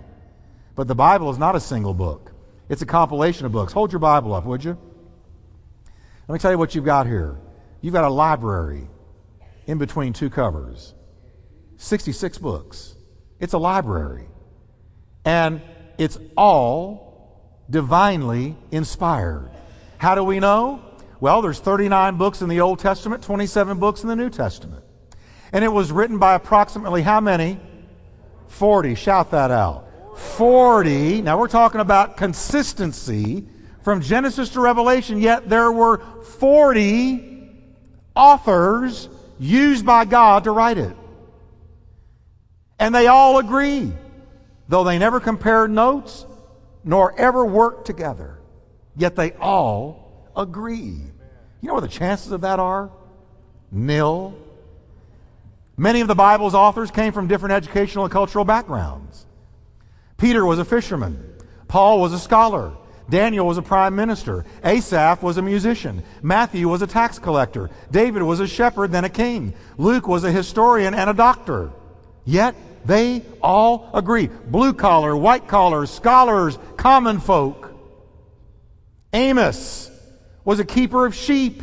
But 0.75 0.89
the 0.89 0.95
Bible 0.97 1.31
is 1.31 1.39
not 1.39 1.55
a 1.55 1.61
single 1.61 1.95
book, 1.95 2.33
it's 2.69 2.83
a 2.83 2.87
compilation 2.87 3.47
of 3.47 3.53
books. 3.53 3.73
Hold 3.73 3.93
your 3.93 4.01
Bible 4.01 4.35
up, 4.35 4.45
would 4.45 4.65
you? 4.65 4.77
Let 6.27 6.33
me 6.33 6.41
tell 6.41 6.51
you 6.51 6.59
what 6.59 6.75
you've 6.75 6.85
got 6.85 7.07
here. 7.07 7.39
You've 7.81 7.95
got 7.95 8.03
a 8.03 8.11
library 8.11 8.89
in 9.69 9.79
between 9.79 10.13
two 10.13 10.31
covers. 10.31 10.95
66 11.77 12.39
books. 12.39 12.97
It's 13.39 13.53
a 13.53 13.59
library. 13.59 14.27
And 15.25 15.63
it's 15.97 16.19
all 16.37 17.63
divinely 17.71 18.57
inspired. 18.73 19.56
How 19.99 20.15
do 20.15 20.25
we 20.25 20.41
know? 20.41 20.83
Well, 21.21 21.43
there's 21.43 21.59
39 21.59 22.17
books 22.17 22.43
in 22.43 22.49
the 22.49 22.61
Old 22.61 22.79
Testament, 22.79 23.23
27 23.23 23.79
books 23.79 24.03
in 24.03 24.09
the 24.09 24.17
New 24.17 24.31
Testament. 24.31 24.85
And 25.53 25.65
it 25.65 25.73
was 25.73 25.91
written 25.91 26.19
by 26.19 26.35
approximately 26.35 27.03
how 27.03 27.21
many? 27.21 27.59
40. 28.49 28.95
Shout 28.95 29.31
that 29.31 29.51
out. 29.51 29.89
40. 30.17 31.23
Now 31.23 31.39
we're 31.39 31.49
talking 31.49 31.81
about 31.81 32.17
consistency 32.17 33.47
from 33.83 34.01
Genesis 34.01 34.51
to 34.51 34.61
Revelation, 34.61 35.21
yet 35.21 35.49
there 35.49 35.71
were 35.71 35.99
40 36.23 37.49
authors 38.15 39.09
used 39.39 39.87
by 39.87 40.05
God 40.05 40.45
to 40.45 40.51
write 40.51 40.79
it. 40.79 40.97
And 42.79 42.95
they 42.95 43.07
all 43.07 43.39
agree, 43.39 43.93
though 44.69 44.85
they 44.85 44.99
never 44.99 45.21
compared 45.21 45.71
notes 45.71 46.27
nor 46.85 47.19
ever 47.19 47.45
worked 47.45 47.87
together. 47.87 48.36
Yet 48.97 49.17
they 49.17 49.33
all 49.33 50.31
agree. 50.37 51.01
You 51.61 51.69
know 51.69 51.75
what 51.75 51.81
the 51.81 51.89
chances 51.89 52.33
of 52.33 52.43
that 52.43 52.59
are? 52.59 52.91
Nil. 53.71 54.35
Many 55.77 56.01
of 56.01 56.09
the 56.09 56.15
Bible's 56.15 56.55
authors 56.55 56.91
came 56.91 57.13
from 57.13 57.29
different 57.29 57.53
educational 57.53 58.05
and 58.05 58.13
cultural 58.13 58.45
backgrounds. 58.45 59.27
Peter 60.17 60.45
was 60.47 60.59
a 60.59 60.65
fisherman. 60.65 61.35
Paul 61.69 62.01
was 62.01 62.13
a 62.13 62.19
scholar. 62.19 62.73
Daniel 63.11 63.47
was 63.47 63.59
a 63.59 63.63
prime 63.63 63.95
minister. 63.95 64.45
Asaph 64.65 65.23
was 65.23 65.37
a 65.37 65.43
musician. 65.43 66.03
Matthew 66.23 66.69
was 66.69 66.83
a 66.83 66.87
tax 66.87 67.19
collector. 67.19 67.71
David 67.91 68.23
was 68.23 68.41
a 68.41 68.47
shepherd, 68.47 68.91
then 68.91 69.05
a 69.05 69.11
king. 69.11 69.55
Luke 69.77 70.09
was 70.09 70.25
a 70.25 70.33
historian 70.33 70.95
and 70.95 71.11
a 71.11 71.15
doctor. 71.15 71.71
Yet 72.25 72.57
they 72.85 73.23
all 73.43 73.91
agree. 73.95 74.27
Blue 74.27 74.73
collar, 74.73 75.17
white 75.17 75.47
collar, 75.47 75.87
scholars, 75.87 76.59
common 76.77 77.21
folk. 77.21 77.66
Amos 79.17 79.91
was 80.45 80.61
a 80.61 80.65
keeper 80.65 81.07
of 81.07 81.15
sheep. 81.15 81.63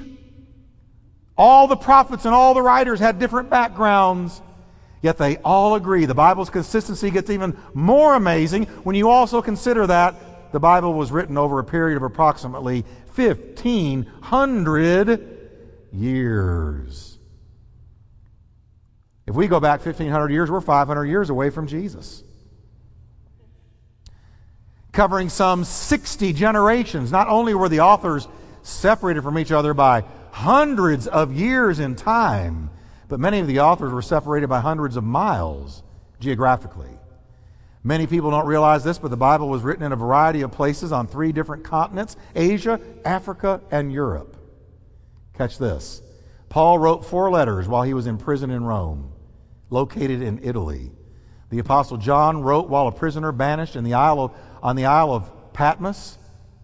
All 1.38 1.68
the 1.68 1.76
prophets 1.76 2.26
and 2.26 2.34
all 2.34 2.56
the 2.56 2.62
writers 2.62 3.00
had 3.00 3.20
different 3.20 3.50
backgrounds, 3.50 4.42
yet 5.02 5.18
they 5.18 5.38
all 5.38 5.76
agree. 5.76 6.06
The 6.06 6.16
Bible's 6.16 6.50
consistency 6.50 7.12
gets 7.12 7.30
even 7.30 7.58
more 7.74 8.16
amazing 8.16 8.66
when 8.84 8.96
you 8.96 9.10
also 9.10 9.42
consider 9.42 9.88
that 9.88 10.52
the 10.52 10.60
Bible 10.60 10.94
was 10.94 11.10
written 11.12 11.38
over 11.38 11.60
a 11.60 11.64
period 11.64 11.96
of 11.98 12.04
approximately 12.04 12.86
1,500 13.16 15.50
years. 15.92 17.18
If 19.26 19.36
we 19.36 19.48
go 19.48 19.60
back 19.60 19.86
1,500 19.86 20.32
years, 20.32 20.52
we're 20.52 20.60
500 20.60 21.06
years 21.06 21.30
away 21.30 21.50
from 21.50 21.68
Jesus. 21.68 22.24
Covering 24.94 25.28
some 25.28 25.66
60 25.66 26.32
generations. 26.34 27.12
Not 27.12 27.28
only 27.28 27.54
were 27.54 27.68
the 27.68 27.82
authors 27.82 28.28
separated 28.62 29.24
from 29.24 29.38
each 29.38 29.52
other 29.52 29.74
by 29.74 30.06
hundreds 30.32 31.08
of 31.08 31.34
years 31.34 31.80
in 31.80 31.96
time, 31.96 32.70
but 33.10 33.20
many 33.20 33.40
of 33.40 33.48
the 33.48 33.60
authors 33.60 33.92
were 33.92 34.02
separated 34.02 34.48
by 34.48 34.62
hundreds 34.62 34.96
of 34.96 35.04
miles 35.04 35.84
geographically. 36.20 36.90
Many 37.84 38.08
people 38.08 38.32
don't 38.32 38.46
realize 38.46 38.84
this, 38.84 38.98
but 38.98 39.12
the 39.12 39.18
Bible 39.18 39.50
was 39.50 39.62
written 39.62 39.84
in 39.84 39.92
a 39.92 39.98
variety 39.98 40.42
of 40.42 40.52
places 40.52 40.94
on 40.94 41.06
three 41.06 41.34
different 41.34 41.66
continents 41.66 42.16
Asia, 42.34 42.80
Africa, 43.04 43.62
and 43.72 43.92
Europe. 43.92 44.38
Catch 45.34 45.58
this. 45.58 46.02
Paul 46.48 46.80
wrote 46.80 47.04
four 47.04 47.30
letters 47.30 47.68
while 47.68 47.84
he 47.84 47.94
was 47.94 48.08
in 48.08 48.18
prison 48.18 48.52
in 48.52 48.64
Rome 48.64 49.12
located 49.70 50.22
in 50.22 50.40
Italy. 50.44 50.92
The 51.50 51.60
Apostle 51.60 51.98
John 51.98 52.42
wrote 52.42 52.70
while 52.70 52.88
a 52.88 52.92
prisoner 52.92 53.32
banished 53.32 53.76
in 53.76 53.84
the 53.84 53.96
Isle 53.96 54.20
of, 54.20 54.32
on 54.64 54.78
the 54.78 54.86
Isle 54.86 55.14
of 55.14 55.54
Patmos 55.54 56.18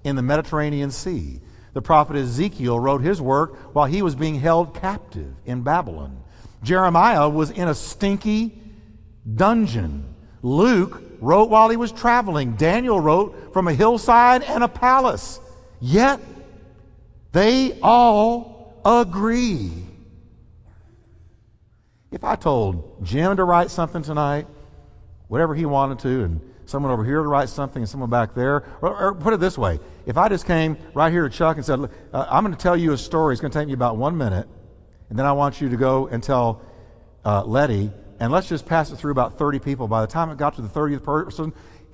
in 0.04 0.16
the 0.16 0.24
Mediterranean 0.24 0.90
Sea. 0.90 1.42
The 1.74 1.82
prophet 1.82 2.16
Ezekiel 2.16 2.80
wrote 2.80 3.02
his 3.02 3.22
work 3.22 3.76
while 3.76 3.86
he 3.86 4.02
was 4.02 4.16
being 4.16 4.40
held 4.40 4.74
captive 4.74 5.32
in 5.46 5.62
Babylon. 5.62 6.24
Jeremiah 6.64 7.30
was 7.30 7.52
in 7.52 7.68
a 7.68 7.76
stinky 7.76 8.60
dungeon. 9.36 10.16
Luke 10.42 11.04
wrote 11.20 11.50
while 11.50 11.70
he 11.70 11.78
was 11.78 11.92
traveling. 11.92 12.56
Daniel 12.56 13.00
wrote 13.00 13.54
from 13.54 13.68
a 13.68 13.74
hillside 13.74 14.42
and 14.44 14.64
a 14.64 14.68
palace. 14.68 15.40
Yet 15.82 16.20
they 17.34 17.78
all 17.82 18.82
agree 18.86 19.72
if 22.12 22.24
I 22.24 22.36
told 22.36 23.04
Jim 23.04 23.38
to 23.38 23.44
write 23.44 23.70
something 23.70 24.02
tonight, 24.02 24.48
whatever 25.28 25.54
he 25.54 25.66
wanted 25.66 26.00
to, 26.00 26.24
and 26.24 26.49
someone 26.70 26.92
over 26.92 27.04
here 27.04 27.22
to 27.22 27.28
write 27.28 27.50
something 27.50 27.82
and 27.82 27.90
someone 27.90 28.10
back 28.10 28.34
there, 28.34 28.64
or, 28.82 28.96
or 28.96 29.16
put 29.16 29.34
it 29.34 29.40
this 29.40 29.58
way 29.58 29.80
if 30.06 30.18
I 30.18 30.30
just 30.30 30.46
came 30.46 30.78
right 30.94 31.12
here 31.12 31.28
to 31.28 31.36
Chuck 31.36 31.58
and 31.58 31.66
said, 31.66 31.80
uh, 32.14 32.26
I'm 32.30 32.44
going 32.44 32.56
to 32.56 32.62
tell 32.62 32.78
you 32.78 32.94
a 32.94 32.98
story, 32.98 33.34
it's 33.34 33.42
going 33.42 33.52
to 33.52 33.60
take 33.60 33.68
me 33.68 33.74
about 33.74 33.98
one 33.98 34.18
minute, 34.18 34.48
and 35.10 35.18
then 35.18 35.26
I 35.26 35.32
want 35.34 35.60
you 35.60 35.70
to 35.70 35.78
go 35.78 36.08
and 36.08 36.22
tell 36.24 36.62
uh, 37.26 37.44
Letty, 37.44 37.92
and 38.20 38.32
let's 38.32 38.48
just 38.48 38.66
pass 38.66 38.92
it 38.92 38.98
through 38.98 39.12
about 39.12 39.38
30 39.38 39.60
people. 39.60 39.88
By 39.88 40.02
the 40.02 40.08
time 40.08 40.30
it 40.30 40.38
got 40.38 40.56
to 40.56 40.62
the 40.62 40.68
30th 40.70 41.04
person, 41.04 41.54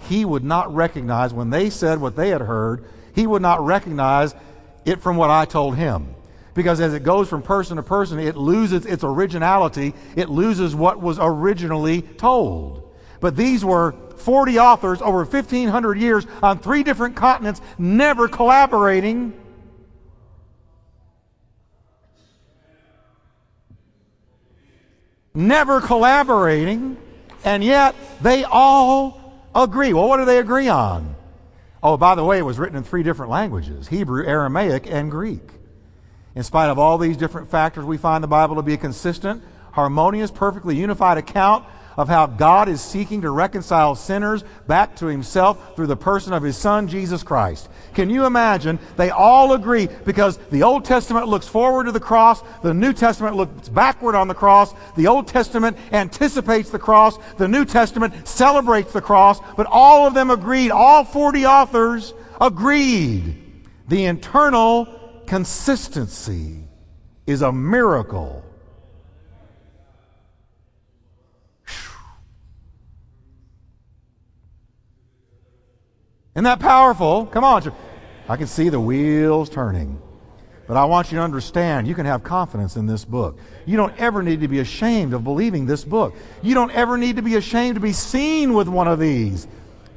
he 0.09 0.25
would 0.25 0.43
not 0.43 0.73
recognize, 0.75 1.33
when 1.33 1.49
they 1.49 1.69
said 1.69 1.99
what 1.99 2.15
they 2.15 2.29
had 2.29 2.41
heard, 2.41 2.85
he 3.13 3.25
would 3.25 3.41
not 3.41 3.65
recognize 3.65 4.35
it 4.83 5.01
from 5.01 5.15
what 5.15 5.29
I 5.29 5.45
told 5.45 5.77
him 5.77 6.15
because 6.55 6.79
as 6.79 6.93
it 6.93 7.03
goes 7.03 7.29
from 7.29 7.43
person 7.43 7.77
to 7.77 7.83
person, 7.83 8.17
it 8.17 8.35
loses 8.35 8.85
its 8.85 9.03
originality. 9.03 9.93
It 10.15 10.29
loses 10.29 10.73
what 10.73 11.01
was 11.01 11.19
originally 11.21 12.01
told. 12.01 12.95
But 13.19 13.35
these 13.35 13.63
were 13.63 13.93
40 14.17 14.59
authors 14.59 15.01
over 15.01 15.23
1,500 15.23 15.97
years 15.97 16.25
on 16.41 16.59
three 16.59 16.83
different 16.83 17.15
continents, 17.15 17.61
never 17.77 18.27
collaborating. 18.27 19.33
Never 25.33 25.81
collaborating, 25.81 26.97
and 27.43 27.63
yet 27.63 27.93
they 28.21 28.45
all 28.45 29.49
agree. 29.53 29.91
Well, 29.91 30.07
what 30.07 30.17
do 30.17 30.25
they 30.25 30.39
agree 30.39 30.69
on? 30.69 31.15
Oh, 31.83 31.97
by 31.97 32.15
the 32.15 32.23
way, 32.23 32.37
it 32.37 32.41
was 32.41 32.57
written 32.57 32.77
in 32.77 32.83
three 32.83 33.03
different 33.03 33.31
languages 33.31 33.89
Hebrew, 33.89 34.25
Aramaic, 34.25 34.87
and 34.87 35.11
Greek. 35.11 35.47
In 36.35 36.43
spite 36.43 36.69
of 36.69 36.79
all 36.79 36.97
these 36.97 37.15
different 37.15 37.49
factors, 37.49 37.85
we 37.85 37.97
find 37.97 38.23
the 38.23 38.27
Bible 38.27 38.55
to 38.55 38.61
be 38.61 38.73
a 38.73 38.77
consistent, 38.77 39.43
harmonious, 39.71 40.31
perfectly 40.31 40.75
unified 40.75 41.17
account 41.17 41.65
of 41.97 42.07
how 42.07 42.27
God 42.27 42.69
is 42.69 42.81
seeking 42.81 43.21
to 43.21 43.29
reconcile 43.29 43.95
sinners 43.95 44.43
back 44.67 44.95
to 44.97 45.05
himself 45.05 45.75
through 45.75 45.87
the 45.87 45.97
person 45.97 46.33
of 46.33 46.43
his 46.43 46.57
son, 46.57 46.87
Jesus 46.87 47.23
Christ. 47.23 47.69
Can 47.93 48.09
you 48.09 48.25
imagine? 48.25 48.79
They 48.97 49.09
all 49.09 49.53
agree 49.53 49.87
because 50.05 50.37
the 50.51 50.63
Old 50.63 50.85
Testament 50.85 51.27
looks 51.27 51.47
forward 51.47 51.85
to 51.85 51.91
the 51.91 51.99
cross, 51.99 52.43
the 52.61 52.73
New 52.73 52.93
Testament 52.93 53.35
looks 53.35 53.69
backward 53.69 54.15
on 54.15 54.27
the 54.27 54.33
cross, 54.33 54.73
the 54.95 55.07
Old 55.07 55.27
Testament 55.27 55.77
anticipates 55.91 56.69
the 56.69 56.79
cross, 56.79 57.17
the 57.37 57.47
New 57.47 57.65
Testament 57.65 58.27
celebrates 58.27 58.93
the 58.93 59.01
cross, 59.01 59.39
but 59.55 59.67
all 59.69 60.05
of 60.05 60.13
them 60.13 60.29
agreed, 60.29 60.71
all 60.71 61.03
40 61.03 61.45
authors 61.45 62.13
agreed. 62.39 63.41
The 63.87 64.05
internal 64.05 64.87
consistency 65.25 66.63
is 67.25 67.41
a 67.41 67.51
miracle 67.51 68.44
Isn't 76.35 76.43
that 76.43 76.59
powerful? 76.59 77.27
Come 77.27 77.45
on. 77.45 77.73
I 78.27 78.35
can 78.35 78.47
see 78.47 78.67
the 78.67 78.79
wheels 78.79 79.49
turning. 79.49 80.01
But 80.67 80.75
I 80.75 80.83
want 80.83 81.11
you 81.11 81.17
to 81.17 81.23
understand 81.23 81.87
you 81.87 81.95
can 81.95 82.05
have 82.05 82.23
confidence 82.23 82.75
in 82.75 82.87
this 82.87 83.05
book. 83.05 83.39
You 83.65 83.77
don't 83.77 83.97
ever 83.97 84.21
need 84.21 84.41
to 84.41 84.49
be 84.49 84.59
ashamed 84.59 85.13
of 85.13 85.23
believing 85.23 85.65
this 85.65 85.85
book. 85.85 86.13
You 86.41 86.53
don't 86.53 86.71
ever 86.71 86.97
need 86.97 87.15
to 87.15 87.21
be 87.21 87.35
ashamed 87.35 87.75
to 87.75 87.81
be 87.81 87.93
seen 87.93 88.53
with 88.53 88.67
one 88.67 88.87
of 88.87 88.99
these. 88.99 89.47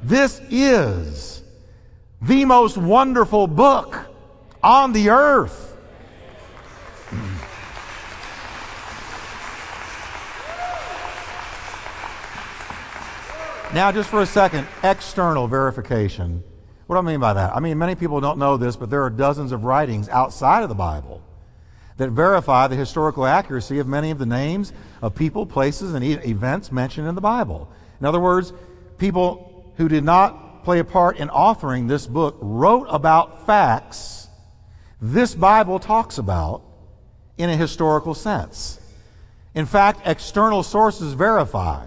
This 0.01 0.39
is 0.49 1.43
the 2.21 2.45
most 2.45 2.77
wonderful 2.77 3.47
book 3.47 3.99
on 4.63 4.93
the 4.93 5.09
earth. 5.09 5.68
Now, 13.73 13.91
just 13.91 14.09
for 14.09 14.21
a 14.21 14.25
second, 14.25 14.67
external 14.83 15.47
verification. 15.47 16.43
What 16.87 16.95
do 16.95 16.99
I 16.99 17.03
mean 17.03 17.19
by 17.19 17.33
that? 17.33 17.55
I 17.55 17.59
mean, 17.59 17.77
many 17.77 17.93
people 17.93 18.19
don't 18.19 18.39
know 18.39 18.57
this, 18.57 18.75
but 18.75 18.89
there 18.89 19.03
are 19.03 19.11
dozens 19.11 19.51
of 19.51 19.63
writings 19.63 20.09
outside 20.09 20.63
of 20.63 20.69
the 20.69 20.75
Bible 20.75 21.21
that 21.97 22.09
verify 22.09 22.67
the 22.67 22.75
historical 22.75 23.25
accuracy 23.25 23.77
of 23.77 23.87
many 23.87 24.09
of 24.09 24.17
the 24.17 24.25
names 24.25 24.73
of 25.01 25.13
people, 25.13 25.45
places, 25.45 25.93
and 25.93 26.03
events 26.03 26.71
mentioned 26.71 27.07
in 27.07 27.13
the 27.13 27.21
Bible. 27.21 27.69
In 27.99 28.07
other 28.07 28.19
words, 28.19 28.53
people 28.97 29.71
who 29.77 29.87
did 29.87 30.03
not 30.03 30.63
play 30.63 30.79
a 30.79 30.83
part 30.83 31.17
in 31.17 31.27
authoring 31.27 31.87
this 31.87 32.07
book 32.07 32.37
wrote 32.41 32.87
about 32.89 33.45
facts 33.45 34.19
this 35.01 35.33
Bible 35.33 35.79
talks 35.79 36.17
about 36.17 36.61
in 37.37 37.49
a 37.49 37.55
historical 37.55 38.13
sense. 38.13 38.79
In 39.55 39.65
fact, 39.65 40.01
external 40.05 40.63
sources 40.63 41.13
verify 41.13 41.85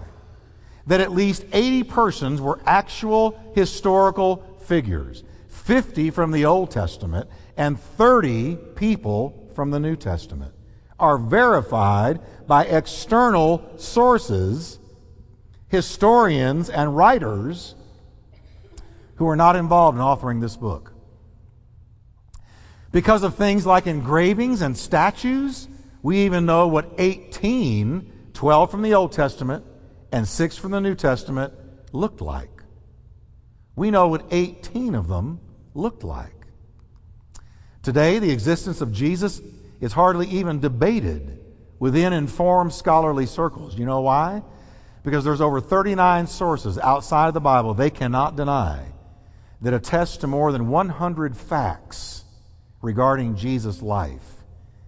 that 0.87 1.01
at 1.01 1.11
least 1.11 1.45
80 1.53 1.83
persons 1.83 2.41
were 2.41 2.59
actual 2.65 3.39
historical 3.55 4.43
figures 4.65 5.23
50 5.47 6.09
from 6.09 6.31
the 6.31 6.45
Old 6.45 6.71
Testament 6.71 7.29
and 7.55 7.79
30 7.79 8.55
people 8.75 9.49
from 9.55 9.71
the 9.71 9.79
New 9.79 9.95
Testament 9.95 10.53
are 10.99 11.17
verified 11.17 12.19
by 12.47 12.65
external 12.65 13.77
sources, 13.77 14.79
historians, 15.67 16.69
and 16.69 16.95
writers 16.95 17.75
who 19.15 19.27
are 19.27 19.35
not 19.35 19.55
involved 19.55 19.97
in 19.97 20.03
authoring 20.03 20.41
this 20.41 20.57
book. 20.57 20.93
Because 22.91 23.23
of 23.23 23.35
things 23.35 23.65
like 23.65 23.87
engravings 23.87 24.61
and 24.61 24.77
statues, 24.77 25.67
we 26.01 26.25
even 26.25 26.45
know 26.45 26.67
what 26.67 26.93
18, 26.97 28.29
12 28.33 28.71
from 28.71 28.81
the 28.81 28.93
Old 28.93 29.11
Testament, 29.11 29.65
and 30.13 30.27
six 30.27 30.55
from 30.55 30.69
the 30.69 30.79
New 30.79 30.93
Testament 30.93 31.51
looked 31.91 32.21
like. 32.21 32.61
We 33.75 33.89
know 33.89 34.07
what 34.07 34.27
18 34.29 34.93
of 34.93 35.07
them 35.07 35.39
looked 35.73 36.03
like. 36.03 36.45
Today, 37.81 38.19
the 38.19 38.29
existence 38.29 38.79
of 38.79 38.93
Jesus 38.93 39.41
is 39.81 39.91
hardly 39.91 40.27
even 40.27 40.59
debated 40.59 41.39
within 41.79 42.13
informed 42.13 42.73
scholarly 42.73 43.25
circles. 43.25 43.77
You 43.77 43.87
know 43.87 44.01
why? 44.01 44.43
Because 45.03 45.23
there's 45.23 45.41
over 45.41 45.59
39 45.59 46.27
sources 46.27 46.77
outside 46.77 47.27
of 47.27 47.33
the 47.33 47.41
Bible 47.41 47.73
they 47.73 47.89
cannot 47.89 48.35
deny 48.35 48.85
that 49.63 49.73
attest 49.73 50.21
to 50.21 50.27
more 50.27 50.51
than 50.51 50.67
100 50.67 51.35
facts 51.35 52.23
regarding 52.83 53.35
Jesus' 53.35 53.81
life, 53.81 54.43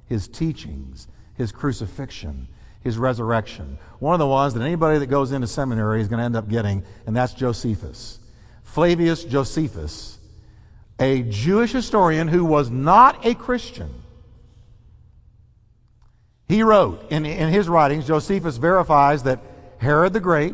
his 0.05 0.27
teachings, 0.27 1.07
his 1.33 1.51
crucifixion, 1.51 2.47
his 2.85 2.99
resurrection. 2.99 3.79
One 3.97 4.13
of 4.13 4.19
the 4.19 4.27
ones 4.27 4.53
that 4.53 4.61
anybody 4.61 4.99
that 4.99 5.07
goes 5.07 5.31
into 5.31 5.47
seminary 5.47 6.01
is 6.01 6.07
going 6.07 6.19
to 6.19 6.23
end 6.23 6.35
up 6.35 6.47
getting, 6.47 6.83
and 7.07 7.15
that's 7.15 7.33
Josephus. 7.33 8.19
Flavius 8.63 9.23
Josephus, 9.23 10.19
a 10.99 11.23
Jewish 11.23 11.71
historian 11.71 12.27
who 12.27 12.45
was 12.45 12.69
not 12.69 13.25
a 13.25 13.33
Christian. 13.33 13.89
He 16.47 16.61
wrote, 16.61 17.11
in, 17.11 17.25
in 17.25 17.49
his 17.51 17.67
writings, 17.67 18.05
Josephus 18.05 18.57
verifies 18.57 19.23
that 19.23 19.39
Herod 19.79 20.13
the 20.13 20.19
Great, 20.19 20.53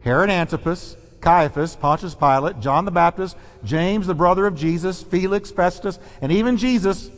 Herod 0.00 0.28
Antipas, 0.28 0.94
Caiaphas, 1.22 1.74
Pontius 1.74 2.14
Pilate, 2.14 2.60
John 2.60 2.84
the 2.84 2.90
Baptist, 2.90 3.34
James, 3.64 4.06
the 4.06 4.14
brother 4.14 4.46
of 4.46 4.54
Jesus, 4.54 5.02
Felix, 5.02 5.50
Festus, 5.50 5.98
and 6.20 6.30
even 6.30 6.58
Jesus 6.58 7.10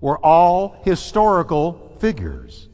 were 0.00 0.18
all 0.18 0.80
historical 0.84 1.96
figures. 2.00 2.66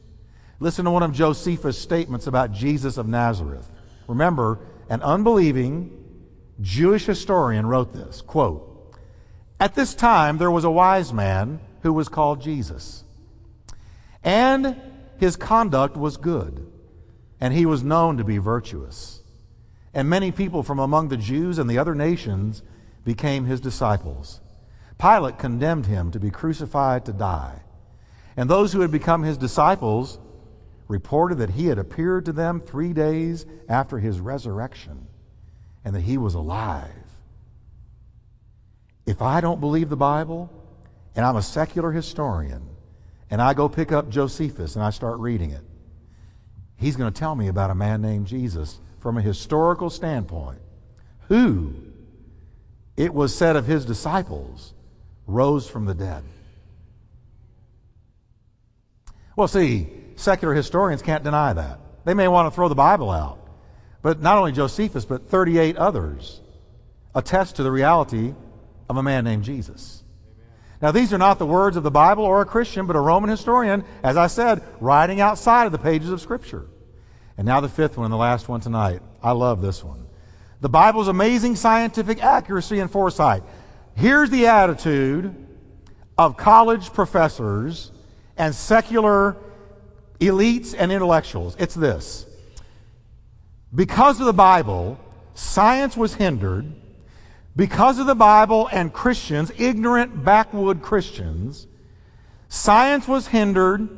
Listen 0.59 0.85
to 0.85 0.91
one 0.91 1.03
of 1.03 1.13
Josephus' 1.13 1.77
statements 1.77 2.25
about 2.25 2.51
Jesus 2.51 2.97
of 2.97 3.07
Nazareth. 3.07 3.69
Remember, 4.07 4.59
an 4.89 5.01
unbelieving 5.03 6.03
Jewish 6.61 7.05
historian 7.05 7.67
wrote 7.67 7.93
this 7.93 8.21
quote, 8.21 8.95
At 9.59 9.75
this 9.75 9.93
time 9.93 10.37
there 10.37 10.51
was 10.51 10.63
a 10.63 10.71
wise 10.71 11.13
man 11.13 11.59
who 11.83 11.93
was 11.93 12.09
called 12.09 12.41
Jesus, 12.41 13.03
and 14.23 14.75
his 15.19 15.35
conduct 15.35 15.95
was 15.95 16.17
good, 16.17 16.65
and 17.39 17.53
he 17.53 17.65
was 17.65 17.83
known 17.83 18.17
to 18.17 18.23
be 18.23 18.39
virtuous. 18.39 19.21
And 19.93 20.09
many 20.09 20.31
people 20.31 20.63
from 20.63 20.79
among 20.79 21.09
the 21.09 21.17
Jews 21.17 21.59
and 21.59 21.69
the 21.69 21.77
other 21.77 21.95
nations 21.95 22.63
became 23.03 23.45
his 23.45 23.61
disciples. 23.61 24.41
Pilate 24.99 25.37
condemned 25.37 25.85
him 25.85 26.11
to 26.11 26.19
be 26.19 26.31
crucified 26.31 27.05
to 27.05 27.13
die. 27.13 27.61
And 28.35 28.49
those 28.49 28.73
who 28.73 28.81
had 28.81 28.91
become 28.91 29.23
his 29.23 29.37
disciples 29.37 30.19
reported 30.87 31.39
that 31.39 31.51
he 31.51 31.67
had 31.67 31.77
appeared 31.77 32.25
to 32.25 32.31
them 32.31 32.61
three 32.61 32.93
days 32.93 33.45
after 33.67 33.99
his 33.99 34.19
resurrection 34.19 35.07
and 35.83 35.95
that 35.95 36.01
he 36.01 36.17
was 36.17 36.33
alive. 36.33 36.91
If 39.05 39.21
I 39.21 39.41
don't 39.41 39.59
believe 39.59 39.89
the 39.89 39.95
Bible 39.95 40.49
and 41.15 41.25
I'm 41.25 41.35
a 41.35 41.41
secular 41.41 41.91
historian 41.91 42.67
and 43.29 43.41
I 43.41 43.53
go 43.53 43.67
pick 43.69 43.91
up 43.91 44.09
Josephus 44.09 44.75
and 44.75 44.83
I 44.83 44.89
start 44.89 45.19
reading 45.19 45.51
it, 45.51 45.63
he's 46.77 46.95
going 46.95 47.11
to 47.11 47.19
tell 47.19 47.35
me 47.35 47.47
about 47.47 47.69
a 47.69 47.75
man 47.75 48.01
named 48.01 48.27
Jesus 48.27 48.79
from 48.99 49.17
a 49.17 49.21
historical 49.21 49.89
standpoint 49.89 50.59
who, 51.27 51.73
it 52.95 53.13
was 53.13 53.35
said 53.35 53.55
of 53.55 53.65
his 53.65 53.85
disciples, 53.85 54.73
rose 55.25 55.69
from 55.69 55.85
the 55.85 55.93
dead. 55.93 56.23
Well, 59.35 59.47
see, 59.47 59.87
secular 60.17 60.53
historians 60.53 61.01
can't 61.01 61.23
deny 61.23 61.53
that. 61.53 61.79
They 62.05 62.13
may 62.13 62.27
want 62.27 62.51
to 62.51 62.55
throw 62.55 62.67
the 62.67 62.75
Bible 62.75 63.09
out. 63.09 63.39
But 64.01 64.21
not 64.21 64.37
only 64.37 64.51
Josephus, 64.51 65.05
but 65.05 65.29
38 65.29 65.77
others 65.77 66.41
attest 67.15 67.55
to 67.57 67.63
the 67.63 67.71
reality 67.71 68.33
of 68.89 68.97
a 68.97 69.03
man 69.03 69.23
named 69.23 69.43
Jesus. 69.43 70.03
Now, 70.81 70.91
these 70.91 71.11
are 71.11 71.17
not 71.17 71.39
the 71.39 71.45
words 71.45 71.75
of 71.75 71.83
the 71.83 71.91
Bible 71.91 72.23
or 72.23 72.41
a 72.41 72.45
Christian, 72.45 72.85
but 72.85 72.95
a 72.95 72.99
Roman 72.99 73.29
historian, 73.29 73.83
as 74.03 74.15
I 74.15 74.27
said, 74.27 74.61
writing 74.79 75.19
outside 75.21 75.65
of 75.65 75.71
the 75.71 75.79
pages 75.79 76.11
of 76.11 76.21
Scripture. 76.21 76.67
And 77.37 77.45
now 77.47 77.61
the 77.61 77.69
fifth 77.69 77.97
one 77.97 78.05
and 78.05 78.13
the 78.13 78.17
last 78.17 78.47
one 78.47 78.61
tonight. 78.61 79.01
I 79.23 79.31
love 79.31 79.61
this 79.61 79.83
one. 79.83 80.05
The 80.61 80.69
Bible's 80.69 81.07
amazing 81.07 81.55
scientific 81.55 82.23
accuracy 82.23 82.79
and 82.79 82.91
foresight. 82.91 83.43
Here's 83.95 84.29
the 84.29 84.47
attitude 84.47 85.35
of 86.17 86.37
college 86.37 86.93
professors 86.93 87.91
and 88.37 88.53
secular 88.53 89.37
elites 90.19 90.75
and 90.77 90.91
intellectuals. 90.91 91.55
It's 91.59 91.75
this. 91.75 92.25
Because 93.73 94.19
of 94.19 94.25
the 94.25 94.33
Bible, 94.33 94.99
science 95.33 95.95
was 95.95 96.15
hindered. 96.15 96.65
Because 97.55 97.99
of 97.99 98.05
the 98.05 98.15
Bible 98.15 98.69
and 98.71 98.93
Christians, 98.93 99.51
ignorant 99.57 100.23
backwood 100.23 100.81
Christians, 100.81 101.67
science 102.49 103.07
was 103.07 103.27
hindered 103.27 103.89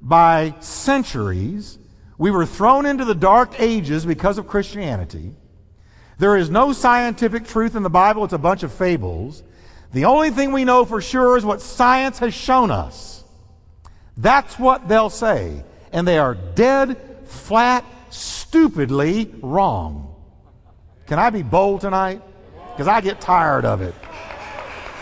by 0.00 0.54
centuries. 0.60 1.78
We 2.16 2.30
were 2.30 2.46
thrown 2.46 2.86
into 2.86 3.04
the 3.04 3.14
dark 3.14 3.60
ages 3.60 4.06
because 4.06 4.38
of 4.38 4.46
Christianity. 4.46 5.34
There 6.18 6.36
is 6.36 6.48
no 6.48 6.72
scientific 6.72 7.46
truth 7.46 7.76
in 7.76 7.82
the 7.82 7.90
Bible, 7.90 8.24
it's 8.24 8.32
a 8.32 8.38
bunch 8.38 8.62
of 8.62 8.72
fables. 8.72 9.42
The 9.92 10.06
only 10.06 10.30
thing 10.30 10.52
we 10.52 10.64
know 10.64 10.84
for 10.84 11.00
sure 11.00 11.36
is 11.36 11.44
what 11.44 11.60
science 11.60 12.18
has 12.20 12.32
shown 12.32 12.70
us. 12.70 13.15
That's 14.16 14.58
what 14.58 14.88
they'll 14.88 15.10
say. 15.10 15.62
And 15.92 16.06
they 16.06 16.18
are 16.18 16.34
dead, 16.34 16.98
flat, 17.26 17.84
stupidly 18.10 19.34
wrong. 19.42 20.14
Can 21.06 21.18
I 21.18 21.30
be 21.30 21.42
bold 21.42 21.82
tonight? 21.82 22.22
Because 22.72 22.88
I 22.88 23.00
get 23.00 23.20
tired 23.20 23.64
of 23.64 23.80
it. 23.80 23.94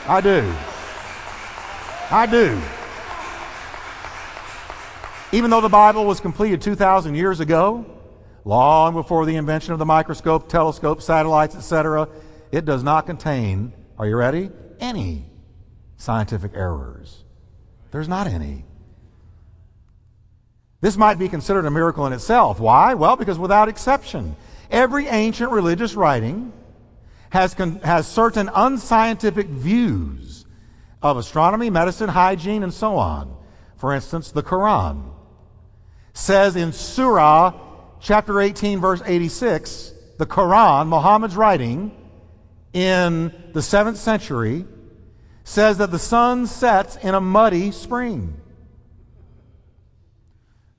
I 0.07 0.21
do. 0.21 0.53
I 2.11 2.27
do. 2.27 2.61
Even 5.37 5.51
though 5.51 5.61
the 5.61 5.69
Bible 5.69 6.05
was 6.05 6.21
completed 6.21 6.61
2,000 6.61 7.15
years 7.15 7.41
ago, 7.41 7.85
long 8.45 8.95
before 8.95 9.27
the 9.27 9.37
invention 9.37 9.73
of 9.73 9.79
the 9.79 9.87
microscope, 9.87 10.49
telescope, 10.49 11.03
satellites, 11.03 11.57
etc., 11.57 12.09
it 12.53 12.65
does 12.65 12.85
not 12.85 13.07
contain, 13.07 13.73
are 13.99 14.07
you 14.07 14.17
ready? 14.17 14.51
Any 14.79 15.25
scientific 15.97 16.53
errors. 16.55 17.25
There's 17.91 18.09
not 18.09 18.27
any. 18.27 18.65
This 20.85 20.99
might 20.99 21.19
be 21.19 21.31
considered 21.31 21.65
a 21.65 21.71
miracle 21.71 22.07
in 22.07 22.13
itself. 22.13 22.61
Why? 22.61 22.93
Well, 22.93 23.17
because 23.17 23.39
without 23.39 23.71
exception, 23.71 24.37
every 24.71 25.07
ancient 25.07 25.51
religious 25.51 25.95
writing 25.95 26.53
has, 27.31 27.55
con- 27.55 27.77
has 27.77 28.07
certain 28.07 28.51
unscientific 28.55 29.47
views 29.47 30.45
of 31.01 31.17
astronomy, 31.17 31.71
medicine, 31.71 32.11
hygiene, 32.11 32.63
and 32.63 32.75
so 32.75 32.97
on. 32.97 33.35
For 33.79 33.95
instance, 33.95 34.31
the 34.31 34.43
Quran 34.43 35.05
says 36.13 36.55
in 36.55 36.71
Surah 36.71 37.59
chapter 37.99 38.39
18, 38.39 38.79
verse 38.79 39.01
86, 39.07 39.95
the 40.19 40.27
Quran, 40.27 40.89
Muhammad's 40.89 41.35
writing 41.35 41.97
in 42.75 43.33
the 43.55 43.61
7th 43.61 43.97
century, 43.97 44.67
says 45.45 45.79
that 45.79 45.91
the 45.91 45.99
sun 45.99 46.47
sets 46.47 46.97
in 46.97 47.15
a 47.15 47.23
muddy 47.23 47.71
spring. 47.71 48.39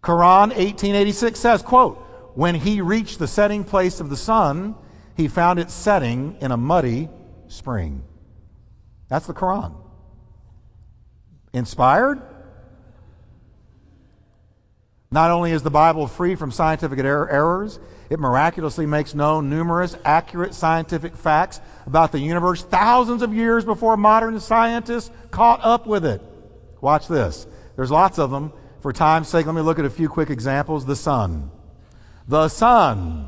Quran 0.06 0.50
1886 0.54 1.40
says, 1.40 1.62
quote, 1.64 1.98
when 2.36 2.54
he 2.54 2.80
reached 2.80 3.18
the 3.18 3.28
setting 3.28 3.64
place 3.64 4.00
of 4.00 4.12
the 4.12 4.16
sun, 4.16 4.76
he 5.18 5.28
found 5.28 5.58
it 5.58 5.72
setting 5.72 6.38
in 6.42 6.52
a 6.52 6.58
muddy 6.58 7.10
spring. 7.48 8.04
That's 9.10 9.26
the 9.26 9.34
Quran. 9.34 9.76
Inspired? 11.54 12.22
Not 15.10 15.32
only 15.32 15.52
is 15.52 15.64
the 15.64 15.72
Bible 15.72 16.06
free 16.06 16.36
from 16.36 16.52
scientific 16.52 17.00
er- 17.00 17.28
errors, 17.32 17.80
it 18.12 18.20
miraculously 18.20 18.86
makes 18.86 19.16
known 19.16 19.50
numerous 19.50 19.98
accurate 20.06 20.54
scientific 20.54 21.16
facts 21.16 21.62
about 21.88 22.12
the 22.12 22.20
universe 22.20 22.62
thousands 22.62 23.24
of 23.24 23.34
years 23.34 23.66
before 23.66 23.98
modern 23.98 24.40
scientists 24.40 25.10
caught 25.32 25.62
up 25.64 25.88
with 25.88 26.06
it. 26.06 26.22
Watch 26.80 27.08
this. 27.08 27.48
There's 27.76 27.90
lots 27.90 28.20
of 28.20 28.30
them. 28.30 28.54
For 28.86 28.94
time's 28.94 29.30
sake, 29.30 29.48
let 29.48 29.56
me 29.56 29.64
look 29.64 29.80
at 29.80 29.86
a 29.86 29.90
few 29.90 30.08
quick 30.08 30.30
examples. 30.30 30.86
The 30.86 30.96
sun. 30.96 31.50
The 32.28 32.50
sun. 32.50 33.28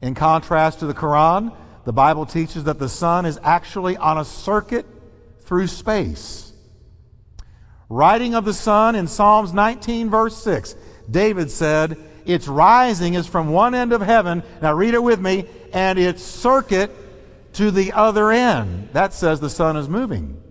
In 0.00 0.14
contrast 0.14 0.78
to 0.78 0.86
the 0.86 0.94
Quran, 0.94 1.54
the 1.84 1.92
Bible 1.92 2.24
teaches 2.24 2.64
that 2.64 2.78
the 2.78 2.88
sun 2.88 3.26
is 3.26 3.38
actually 3.42 3.98
on 3.98 4.16
a 4.16 4.24
circuit 4.24 4.86
through 5.40 5.66
space. 5.66 6.54
Writing 7.90 8.34
of 8.34 8.46
the 8.46 8.54
sun 8.54 8.94
in 8.94 9.08
Psalms 9.08 9.52
19, 9.52 10.08
verse 10.08 10.42
6, 10.42 10.74
David 11.10 11.50
said, 11.50 11.98
Its 12.24 12.48
rising 12.48 13.12
is 13.12 13.26
from 13.26 13.50
one 13.50 13.74
end 13.74 13.92
of 13.92 14.00
heaven. 14.00 14.42
Now 14.62 14.72
read 14.72 14.94
it 14.94 15.02
with 15.02 15.20
me, 15.20 15.44
and 15.74 15.98
its 15.98 16.22
circuit 16.22 16.90
to 17.56 17.70
the 17.70 17.92
other 17.92 18.30
end. 18.30 18.88
That 18.94 19.12
says 19.12 19.38
the 19.38 19.50
sun 19.50 19.76
is 19.76 19.86
moving. 19.86 20.42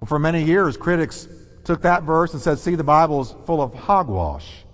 Well, 0.00 0.08
for 0.08 0.18
many 0.18 0.44
years, 0.44 0.76
critics 0.76 1.26
took 1.66 1.82
that 1.82 2.04
verse 2.04 2.32
and 2.32 2.40
said, 2.40 2.60
see, 2.60 2.76
the 2.76 2.84
Bible 2.84 3.20
is 3.20 3.34
full 3.44 3.60
of 3.60 3.74
hogwash, 3.74 4.64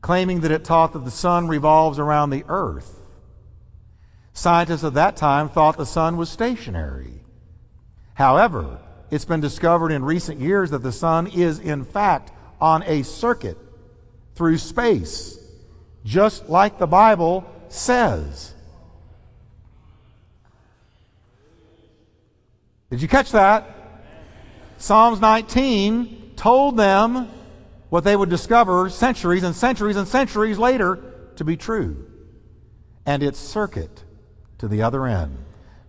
claiming 0.00 0.40
that 0.40 0.50
it 0.50 0.64
taught 0.64 0.94
that 0.94 1.04
the 1.04 1.10
sun 1.10 1.46
revolves 1.46 1.98
around 1.98 2.30
the 2.30 2.44
earth. 2.48 2.98
Scientists 4.32 4.84
at 4.84 4.94
that 4.94 5.16
time 5.16 5.50
thought 5.50 5.76
the 5.76 5.84
sun 5.84 6.16
was 6.16 6.30
stationary. 6.30 7.20
However, 8.14 8.78
it's 9.10 9.26
been 9.26 9.42
discovered 9.42 9.92
in 9.92 10.02
recent 10.02 10.40
years 10.40 10.70
that 10.70 10.82
the 10.82 10.92
sun 10.92 11.26
is, 11.26 11.58
in 11.58 11.84
fact, 11.84 12.32
on 12.58 12.82
a 12.84 13.02
circuit 13.02 13.58
through 14.34 14.56
space, 14.56 15.38
just 16.06 16.48
like 16.48 16.78
the 16.78 16.86
Bible 16.86 17.44
says. 17.68 18.54
Did 22.88 23.02
you 23.02 23.08
catch 23.08 23.32
that? 23.32 23.81
Psalms 24.82 25.20
19 25.20 26.32
told 26.34 26.76
them 26.76 27.30
what 27.88 28.02
they 28.02 28.16
would 28.16 28.28
discover 28.28 28.90
centuries 28.90 29.44
and 29.44 29.54
centuries 29.54 29.94
and 29.94 30.08
centuries 30.08 30.58
later 30.58 30.98
to 31.36 31.44
be 31.44 31.56
true. 31.56 32.04
And 33.06 33.22
its 33.22 33.38
circuit 33.38 34.02
to 34.58 34.66
the 34.66 34.82
other 34.82 35.06
end. 35.06 35.38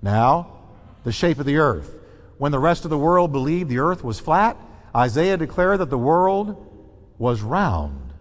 Now, 0.03 0.59
the 1.03 1.11
shape 1.11 1.39
of 1.39 1.47
the 1.47 1.57
earth. 1.57 1.91
When 2.37 2.51
the 2.51 2.59
rest 2.59 2.83
of 2.83 2.91
the 2.91 2.97
world 2.99 3.31
believed 3.31 3.67
the 3.67 3.79
earth 3.79 4.03
was 4.03 4.19
flat, 4.19 4.57
Isaiah 4.95 5.37
declared 5.37 5.79
that 5.79 5.89
the 5.89 5.97
world 5.97 6.63
was 7.17 7.41
round. 7.41 8.13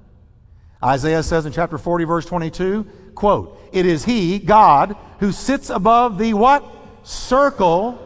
Isaiah 0.82 1.22
says 1.22 1.44
in 1.44 1.52
chapter 1.52 1.76
40, 1.76 2.04
verse 2.04 2.24
22, 2.24 2.86
quote, 3.14 3.60
It 3.72 3.84
is 3.84 4.06
he, 4.06 4.38
God, 4.38 4.96
who 5.18 5.32
sits 5.32 5.68
above 5.68 6.16
the 6.16 6.32
what? 6.32 6.64
Circle 7.02 7.98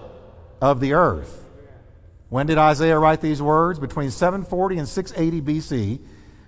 of 0.61 0.81
the 0.81 0.95
earth. 0.95 1.45
When 2.29 2.47
did 2.47 2.59
Isaiah 2.59 2.99
write 2.99 3.21
these 3.21 3.41
words? 3.41 3.79
Between 3.79 4.11
740 4.11 4.79
and 4.79 4.89
680 4.89 5.41
BC. 5.41 6.01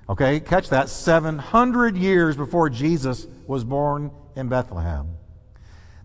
Okay, 0.09 0.41
catch 0.41 0.71
that. 0.71 0.89
700 0.89 1.97
years 1.97 2.37
before 2.37 2.69
Jesus 2.71 3.27
was 3.47 3.65
born 3.65 4.11
in 4.35 4.49
Bethlehem. 4.49 5.17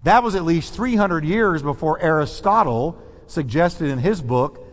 That 0.04 0.22
was 0.22 0.36
at 0.36 0.44
least 0.44 0.74
300 0.74 1.24
years 1.24 1.64
before 1.64 2.00
Aristotle 2.00 3.02
suggested 3.28 3.90
in 3.90 4.00
his 4.00 4.22
book, 4.22 4.66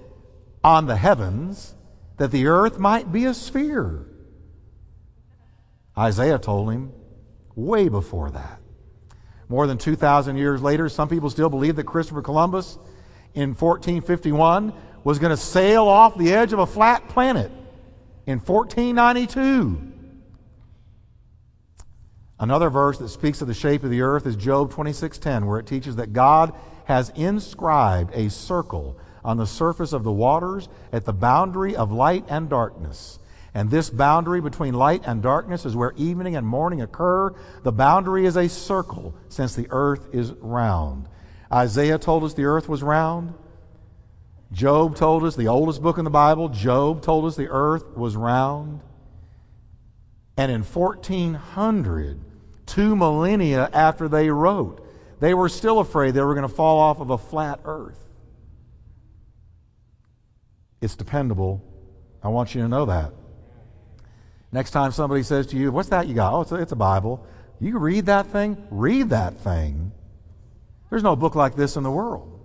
On 0.64 0.86
the 0.86 0.96
Heavens, 0.96 1.74
that 2.16 2.30
the 2.30 2.48
earth 2.48 2.78
might 2.78 3.10
be 3.12 3.24
a 3.24 3.32
sphere. 3.32 4.06
Isaiah 5.96 6.38
told 6.38 6.72
him 6.72 6.92
way 7.54 7.88
before 7.88 8.30
that. 8.30 8.60
More 9.48 9.66
than 9.66 9.78
2,000 9.78 10.36
years 10.36 10.62
later, 10.62 10.88
some 10.88 11.08
people 11.08 11.30
still 11.30 11.48
believe 11.48 11.76
that 11.76 11.84
Christopher 11.84 12.22
Columbus 12.22 12.78
in 13.34 13.54
1451 13.54 14.72
was 15.04 15.18
going 15.18 15.30
to 15.30 15.36
sail 15.36 15.86
off 15.88 16.16
the 16.16 16.32
edge 16.32 16.52
of 16.52 16.58
a 16.58 16.66
flat 16.66 17.08
planet 17.08 17.50
in 18.26 18.38
1492. 18.38 19.90
Another 22.38 22.70
verse 22.70 22.98
that 22.98 23.10
speaks 23.10 23.42
of 23.42 23.48
the 23.48 23.54
shape 23.54 23.84
of 23.84 23.90
the 23.90 24.00
earth 24.00 24.26
is 24.26 24.34
Job 24.34 24.72
26:10 24.72 25.46
where 25.46 25.58
it 25.58 25.66
teaches 25.66 25.96
that 25.96 26.12
God 26.12 26.54
has 26.86 27.10
inscribed 27.10 28.14
a 28.14 28.30
circle 28.30 28.96
on 29.22 29.36
the 29.36 29.46
surface 29.46 29.92
of 29.92 30.04
the 30.04 30.12
waters 30.12 30.68
at 30.92 31.04
the 31.04 31.12
boundary 31.12 31.76
of 31.76 31.92
light 31.92 32.24
and 32.28 32.48
darkness. 32.48 33.18
And 33.52 33.70
this 33.70 33.90
boundary 33.90 34.40
between 34.40 34.74
light 34.74 35.02
and 35.04 35.22
darkness 35.22 35.66
is 35.66 35.76
where 35.76 35.92
evening 35.96 36.36
and 36.36 36.46
morning 36.46 36.80
occur. 36.80 37.34
The 37.62 37.72
boundary 37.72 38.24
is 38.24 38.36
a 38.36 38.48
circle 38.48 39.14
since 39.28 39.54
the 39.54 39.66
earth 39.70 40.08
is 40.14 40.32
round. 40.40 41.08
Isaiah 41.52 41.98
told 41.98 42.24
us 42.24 42.34
the 42.34 42.44
earth 42.44 42.68
was 42.68 42.82
round. 42.82 43.34
Job 44.52 44.96
told 44.96 45.24
us, 45.24 45.36
the 45.36 45.48
oldest 45.48 45.82
book 45.82 45.98
in 45.98 46.04
the 46.04 46.10
Bible, 46.10 46.48
Job 46.48 47.02
told 47.02 47.24
us 47.24 47.36
the 47.36 47.48
earth 47.48 47.96
was 47.96 48.16
round. 48.16 48.80
And 50.36 50.50
in 50.50 50.62
1400, 50.62 52.20
two 52.66 52.96
millennia 52.96 53.70
after 53.72 54.08
they 54.08 54.30
wrote, 54.30 54.86
they 55.20 55.34
were 55.34 55.48
still 55.48 55.78
afraid 55.78 56.14
they 56.14 56.22
were 56.22 56.34
going 56.34 56.48
to 56.48 56.54
fall 56.54 56.80
off 56.80 57.00
of 57.00 57.10
a 57.10 57.18
flat 57.18 57.60
earth. 57.64 57.98
It's 60.80 60.96
dependable. 60.96 61.62
I 62.22 62.28
want 62.28 62.54
you 62.54 62.62
to 62.62 62.68
know 62.68 62.86
that. 62.86 63.12
Next 64.50 64.72
time 64.72 64.92
somebody 64.92 65.22
says 65.22 65.46
to 65.48 65.56
you, 65.56 65.70
What's 65.70 65.90
that 65.90 66.08
you 66.08 66.14
got? 66.14 66.32
Oh, 66.32 66.40
it's 66.40 66.52
a, 66.52 66.56
it's 66.56 66.72
a 66.72 66.76
Bible. 66.76 67.24
You 67.60 67.78
read 67.78 68.06
that 68.06 68.26
thing? 68.26 68.66
Read 68.70 69.10
that 69.10 69.38
thing. 69.40 69.92
There's 70.88 71.02
no 71.02 71.14
book 71.14 71.34
like 71.34 71.54
this 71.54 71.76
in 71.76 71.82
the 71.82 71.90
world. 71.90 72.39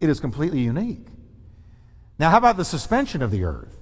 It 0.00 0.08
is 0.08 0.20
completely 0.20 0.60
unique. 0.60 1.06
Now, 2.18 2.30
how 2.30 2.38
about 2.38 2.56
the 2.56 2.64
suspension 2.64 3.22
of 3.22 3.30
the 3.30 3.44
earth? 3.44 3.76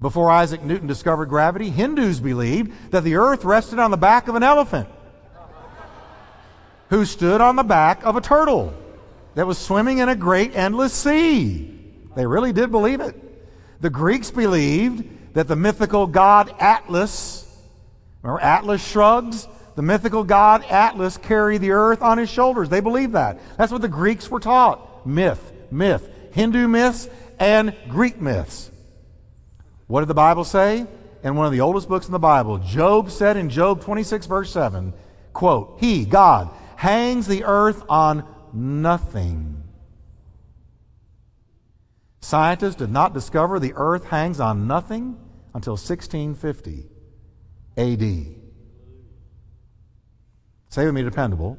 Before 0.00 0.30
Isaac 0.30 0.62
Newton 0.62 0.86
discovered 0.86 1.26
gravity, 1.26 1.70
Hindus 1.70 2.20
believed 2.20 2.92
that 2.92 3.02
the 3.02 3.16
earth 3.16 3.44
rested 3.44 3.78
on 3.78 3.90
the 3.90 3.96
back 3.96 4.28
of 4.28 4.36
an 4.36 4.44
elephant 4.44 4.88
who 6.90 7.04
stood 7.04 7.40
on 7.40 7.56
the 7.56 7.62
back 7.62 8.04
of 8.04 8.16
a 8.16 8.20
turtle 8.20 8.72
that 9.34 9.46
was 9.46 9.58
swimming 9.58 9.98
in 9.98 10.08
a 10.08 10.14
great 10.14 10.54
endless 10.54 10.92
sea. 10.92 11.74
They 12.14 12.26
really 12.26 12.52
did 12.52 12.70
believe 12.70 13.00
it. 13.00 13.16
The 13.80 13.90
Greeks 13.90 14.30
believed 14.30 15.34
that 15.34 15.48
the 15.48 15.56
mythical 15.56 16.06
god 16.06 16.54
Atlas, 16.58 17.44
remember 18.22 18.40
Atlas 18.40 18.84
shrugs? 18.84 19.46
The 19.78 19.82
mythical 19.82 20.24
god 20.24 20.64
Atlas 20.64 21.18
carried 21.18 21.60
the 21.60 21.70
earth 21.70 22.02
on 22.02 22.18
his 22.18 22.28
shoulders. 22.28 22.68
They 22.68 22.80
believed 22.80 23.12
that. 23.12 23.38
That's 23.56 23.70
what 23.70 23.80
the 23.80 23.86
Greeks 23.86 24.28
were 24.28 24.40
taught. 24.40 25.06
Myth, 25.06 25.52
myth. 25.70 26.10
Hindu 26.32 26.66
myths 26.66 27.08
and 27.38 27.72
Greek 27.86 28.20
myths. 28.20 28.72
What 29.86 30.00
did 30.00 30.08
the 30.08 30.14
Bible 30.14 30.42
say? 30.42 30.84
in 31.22 31.36
one 31.36 31.46
of 31.46 31.52
the 31.52 31.60
oldest 31.60 31.88
books 31.88 32.06
in 32.06 32.12
the 32.12 32.18
Bible. 32.18 32.58
Job 32.58 33.12
said 33.12 33.36
in 33.36 33.50
Job 33.50 33.80
26, 33.80 34.26
verse 34.26 34.52
7, 34.52 34.92
quote, 35.32 35.76
He, 35.78 36.04
God, 36.04 36.50
hangs 36.74 37.28
the 37.28 37.44
earth 37.44 37.84
on 37.88 38.24
nothing. 38.52 39.62
Scientists 42.20 42.74
did 42.74 42.90
not 42.90 43.14
discover 43.14 43.60
the 43.60 43.74
earth 43.76 44.06
hangs 44.06 44.40
on 44.40 44.66
nothing 44.66 45.16
until 45.54 45.74
1650 45.74 46.88
AD. 47.76 48.37
Say 50.68 50.84
with 50.84 50.94
me, 50.94 51.02
dependable. 51.02 51.58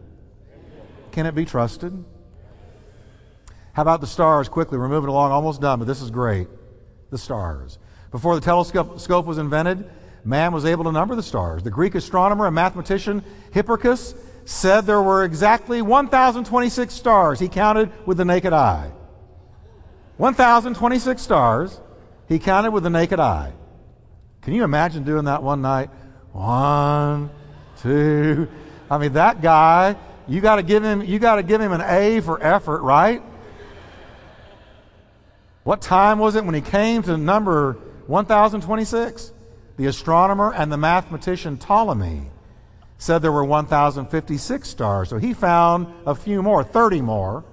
Can 1.11 1.25
it 1.25 1.33
be 1.33 1.45
trusted? 1.45 2.05
How 3.73 3.81
about 3.81 4.01
the 4.01 4.07
stars 4.07 4.49
quickly? 4.49 4.77
We're 4.77 4.89
moving 4.89 5.09
along, 5.09 5.31
almost 5.31 5.61
done, 5.61 5.79
but 5.79 5.87
this 5.87 6.01
is 6.01 6.11
great. 6.11 6.47
The 7.09 7.17
stars. 7.17 7.79
Before 8.11 8.35
the 8.35 8.41
telescope 8.41 9.25
was 9.25 9.37
invented, 9.37 9.89
man 10.23 10.51
was 10.51 10.65
able 10.65 10.83
to 10.83 10.91
number 10.91 11.15
the 11.15 11.23
stars. 11.23 11.63
The 11.63 11.71
Greek 11.71 11.95
astronomer 11.95 12.45
and 12.45 12.55
mathematician 12.55 13.23
Hipparchus 13.51 14.15
said 14.45 14.81
there 14.81 15.01
were 15.01 15.23
exactly 15.23 15.81
1,026 15.81 16.93
stars 16.93 17.39
he 17.39 17.47
counted 17.47 17.91
with 18.05 18.17
the 18.17 18.25
naked 18.25 18.53
eye. 18.53 18.91
1,026 20.17 21.21
stars 21.21 21.79
he 22.27 22.37
counted 22.37 22.71
with 22.71 22.83
the 22.83 22.89
naked 22.89 23.19
eye. 23.19 23.53
Can 24.41 24.53
you 24.53 24.63
imagine 24.63 25.03
doing 25.03 25.25
that 25.25 25.41
one 25.41 25.61
night? 25.61 25.89
One, 26.31 27.29
two. 27.81 28.47
I 28.89 28.97
mean, 28.97 29.13
that 29.13 29.41
guy, 29.41 29.95
you 30.27 30.41
got 30.41 30.55
to 30.55 30.63
give 30.63 30.83
him, 30.83 31.03
you 31.03 31.19
got 31.19 31.35
to 31.35 31.43
give 31.43 31.61
him 31.61 31.71
an 31.71 31.81
A 31.81 32.21
for 32.21 32.41
effort, 32.41 32.81
right? 32.81 33.21
What 35.63 35.81
time 35.81 36.19
was 36.19 36.35
it 36.35 36.43
when 36.43 36.55
he 36.55 36.61
came 36.61 37.03
to 37.03 37.17
number 37.17 37.73
1026? 38.07 39.33
The 39.77 39.85
astronomer 39.85 40.53
and 40.53 40.71
the 40.71 40.77
mathematician 40.77 41.57
Ptolemy 41.57 42.31
said 42.97 43.21
there 43.21 43.31
were 43.31 43.45
1056 43.45 44.67
stars. 44.67 45.09
So 45.09 45.17
he 45.17 45.33
found 45.33 45.87
a 46.05 46.15
few 46.15 46.41
more, 46.41 46.63
30 46.63 47.01
more 47.01 47.45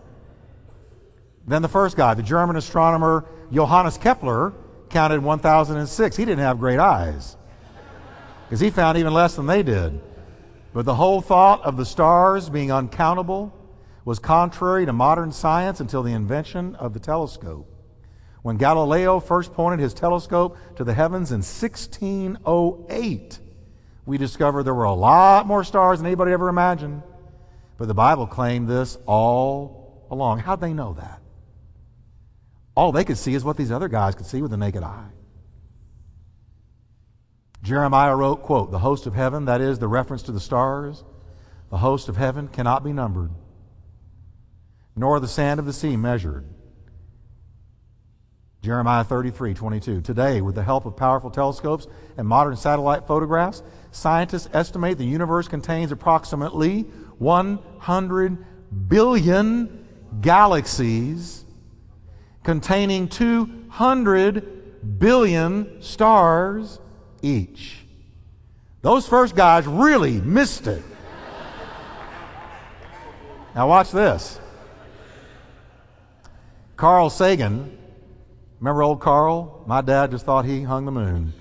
than 1.47 1.63
the 1.63 1.69
first 1.69 1.97
guy. 1.97 2.15
The 2.15 2.23
German 2.23 2.57
astronomer 2.57 3.25
Johannes 3.53 3.99
Kepler 3.99 4.53
counted 4.89 5.23
1006. 5.23 6.17
He 6.17 6.25
didn't 6.25 6.41
have 6.41 6.59
great 6.59 6.79
eyes 6.79 7.37
because 8.47 8.61
he 8.61 8.71
found 8.71 8.99
even 8.99 9.13
less 9.13 9.37
than 9.37 9.47
they 9.47 9.63
did. 9.63 10.01
But 10.77 10.85
the 10.85 10.97
whole 10.97 11.23
thought 11.23 11.65
of 11.65 11.79
the 11.79 11.87
stars 11.87 12.51
being 12.51 12.71
uncountable 12.71 13.51
was 14.05 14.19
contrary 14.19 14.85
to 14.85 14.93
modern 14.93 15.33
science 15.33 15.81
until 15.81 16.03
the 16.03 16.13
invention 16.13 16.75
of 16.75 16.93
the 16.93 17.01
telescope. 17.01 17.67
When 18.43 18.59
Galileo 18.59 19.19
first 19.19 19.55
pointed 19.55 19.81
his 19.81 19.95
telescope 19.95 20.59
to 20.77 20.85
the 20.85 20.93
heavens 20.93 21.33
in 21.33 21.39
1608, 21.39 23.39
we 24.05 24.19
discovered 24.19 24.65
there 24.65 24.75
were 24.75 24.85
a 24.85 24.93
lot 24.93 25.47
more 25.47 25.65
stars 25.65 25.99
than 25.99 26.09
anybody 26.09 26.33
ever 26.33 26.51
imagined. 26.51 27.03
But 27.79 27.89
the 27.89 27.95
Bible 27.95 28.27
claimed 28.27 28.69
this 28.69 28.99
all 29.07 30.07
along. 30.11 30.41
How'd 30.41 30.61
they 30.61 30.75
know 30.75 30.93
that? 30.93 31.23
All 32.75 32.93
they 32.93 33.05
could 33.05 33.17
see 33.17 33.33
is 33.33 33.45
what 33.45 33.57
these 33.57 33.73
other 33.73 33.89
guys 33.89 34.15
could 34.15 34.27
see 34.27 34.43
with 34.43 34.51
the 34.51 34.59
naked 34.59 34.83
eye. 34.83 35.09
Jeremiah 37.67 38.15
wrote, 38.15 38.45
quote, 38.45 38.71
The 38.71 38.79
host 38.79 39.09
of 39.09 39.15
heaven, 39.15 39.47
that 39.47 39.61
is 39.61 39.81
the 39.81 39.89
reference 39.89 40.23
to 40.23 40.33
the 40.33 40.39
stars, 40.39 41.03
the 41.69 41.79
host 41.79 42.09
of 42.09 42.17
heaven 42.17 42.47
cannot 42.47 42.85
be 42.85 42.93
numbered, 42.93 43.33
nor 44.95 45.19
the 45.19 45.27
sand 45.27 45.59
of 45.59 45.67
the 45.67 45.73
sea 45.73 45.97
measured. 45.97 46.45
Jeremiah 48.63 49.03
33, 49.03 49.53
22. 49.53 50.01
Today, 50.01 50.41
with 50.43 50.55
the 50.55 50.63
help 50.63 50.87
of 50.87 50.97
powerful 50.97 51.29
telescopes 51.29 51.89
and 52.17 52.29
modern 52.29 52.55
satellite 52.55 53.05
photographs, 53.05 53.65
scientists 53.91 54.49
estimate 54.53 54.97
the 54.97 55.05
universe 55.05 55.49
contains 55.49 55.91
approximately 55.91 56.83
100 57.19 58.47
billion 58.87 59.89
galaxies 60.21 61.45
containing 62.45 63.09
200 63.09 65.01
billion 65.01 65.83
stars 65.83 66.79
each. 67.27 67.85
Those 68.83 69.07
first 69.07 69.35
guys 69.35 69.67
really 69.67 70.21
missed 70.21 70.67
it. 70.67 70.83
Now, 73.55 73.69
watch 73.69 73.91
this. 73.91 74.39
Carl 76.77 77.09
Sagan 77.09 77.77
Remember 78.61 78.83
old 78.83 79.01
Carl? 79.01 79.65
My 79.67 79.83
dad 79.83 80.11
just 80.11 80.25
thought 80.25 80.45
he 80.45 80.63
hung 80.63 80.87
the 80.87 80.93
moon. 80.93 81.33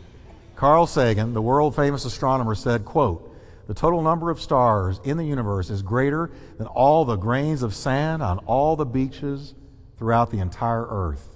Carl 0.55 0.85
Sagan, 0.85 1.33
the 1.33 1.41
world 1.41 1.75
famous 1.75 2.05
astronomer, 2.05 2.55
said, 2.55 2.85
quote, 2.85 3.31
the 3.67 3.73
total 3.73 4.01
number 4.01 4.29
of 4.29 4.39
stars 4.39 4.99
in 5.03 5.17
the 5.17 5.25
universe 5.25 5.69
is 5.69 5.81
greater 5.81 6.29
than 6.57 6.67
all 6.67 7.03
the 7.03 7.15
grains 7.15 7.63
of 7.63 7.73
sand 7.73 8.21
on 8.21 8.39
all 8.39 8.75
the 8.75 8.85
beaches 8.85 9.53
throughout 9.97 10.29
the 10.29 10.39
entire 10.39 10.85
earth. 10.87 11.34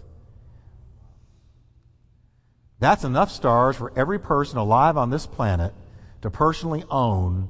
That's 2.80 3.04
enough 3.04 3.30
stars 3.32 3.76
for 3.76 3.92
every 3.96 4.20
person 4.20 4.58
alive 4.58 4.96
on 4.96 5.10
this 5.10 5.26
planet 5.26 5.74
to 6.22 6.30
personally 6.30 6.84
own 6.90 7.50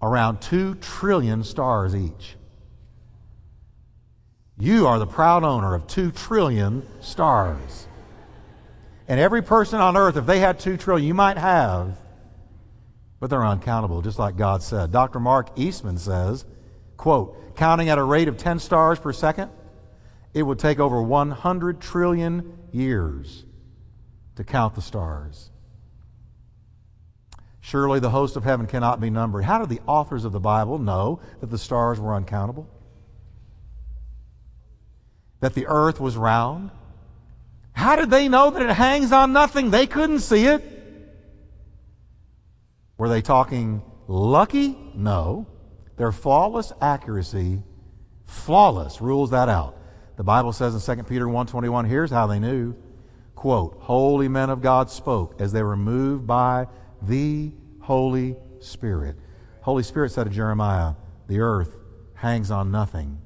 around 0.00 0.40
2 0.40 0.76
trillion 0.76 1.44
stars 1.44 1.94
each. 1.94 2.36
You 4.58 4.86
are 4.86 4.98
the 4.98 5.06
proud 5.06 5.44
owner 5.44 5.74
of 5.74 5.86
two 5.86 6.10
trillion 6.10 6.86
stars. 7.00 7.86
And 9.08 9.18
every 9.18 9.42
person 9.42 9.80
on 9.80 9.96
earth, 9.96 10.16
if 10.16 10.26
they 10.26 10.38
had 10.38 10.60
two 10.60 10.76
trillion, 10.76 11.06
you 11.06 11.14
might 11.14 11.38
have, 11.38 11.98
but 13.18 13.28
they're 13.28 13.44
uncountable, 13.44 14.02
just 14.02 14.18
like 14.18 14.36
God 14.36 14.62
said. 14.62 14.92
Dr. 14.92 15.18
Mark 15.18 15.58
Eastman 15.58 15.98
says, 15.98 16.44
quote, 16.96 17.56
counting 17.56 17.88
at 17.88 17.98
a 17.98 18.02
rate 18.02 18.28
of 18.28 18.36
10 18.36 18.58
stars 18.58 18.98
per 18.98 19.12
second, 19.12 19.50
it 20.32 20.42
would 20.42 20.58
take 20.58 20.78
over 20.78 21.02
100 21.02 21.80
trillion 21.80 22.56
years 22.70 23.44
to 24.40 24.44
count 24.44 24.74
the 24.74 24.82
stars. 24.82 25.50
Surely 27.60 28.00
the 28.00 28.10
host 28.10 28.36
of 28.36 28.44
heaven 28.44 28.66
cannot 28.66 29.00
be 29.00 29.10
numbered. 29.10 29.44
How 29.44 29.58
did 29.58 29.68
the 29.68 29.80
authors 29.86 30.24
of 30.24 30.32
the 30.32 30.40
Bible 30.40 30.78
know 30.78 31.20
that 31.40 31.50
the 31.50 31.58
stars 31.58 32.00
were 32.00 32.14
uncountable? 32.14 32.68
that 35.40 35.54
the 35.54 35.66
earth 35.66 36.00
was 36.00 36.16
round? 36.16 36.70
How 37.72 37.96
did 37.96 38.10
they 38.10 38.28
know 38.28 38.50
that 38.50 38.62
it 38.62 38.70
hangs 38.70 39.10
on 39.10 39.32
nothing? 39.32 39.70
They 39.70 39.86
couldn't 39.86 40.20
see 40.20 40.46
it. 40.46 40.62
Were 42.98 43.08
they 43.08 43.22
talking 43.22 43.82
lucky? 44.06 44.76
No. 44.94 45.46
Their 45.96 46.12
flawless 46.12 46.72
accuracy, 46.80 47.62
flawless, 48.26 49.00
rules 49.00 49.30
that 49.30 49.48
out. 49.48 49.76
The 50.16 50.24
Bible 50.24 50.52
says 50.52 50.88
in 50.88 50.96
2 50.96 51.04
Peter 51.04 51.26
1.21, 51.26 51.86
here's 51.86 52.10
how 52.10 52.26
they 52.26 52.38
knew. 52.38 52.74
Quote, 53.40 53.78
Holy 53.80 54.28
men 54.28 54.50
of 54.50 54.60
God 54.60 54.90
spoke 54.90 55.40
as 55.40 55.50
they 55.50 55.62
were 55.62 55.74
moved 55.74 56.26
by 56.26 56.66
the 57.00 57.50
Holy 57.80 58.36
Spirit. 58.58 59.16
Holy 59.62 59.82
Spirit 59.82 60.10
said 60.10 60.24
to 60.24 60.30
Jeremiah, 60.30 60.92
the 61.26 61.40
earth 61.40 61.74
hangs 62.12 62.50
on 62.50 62.70
nothing. 62.70 63.18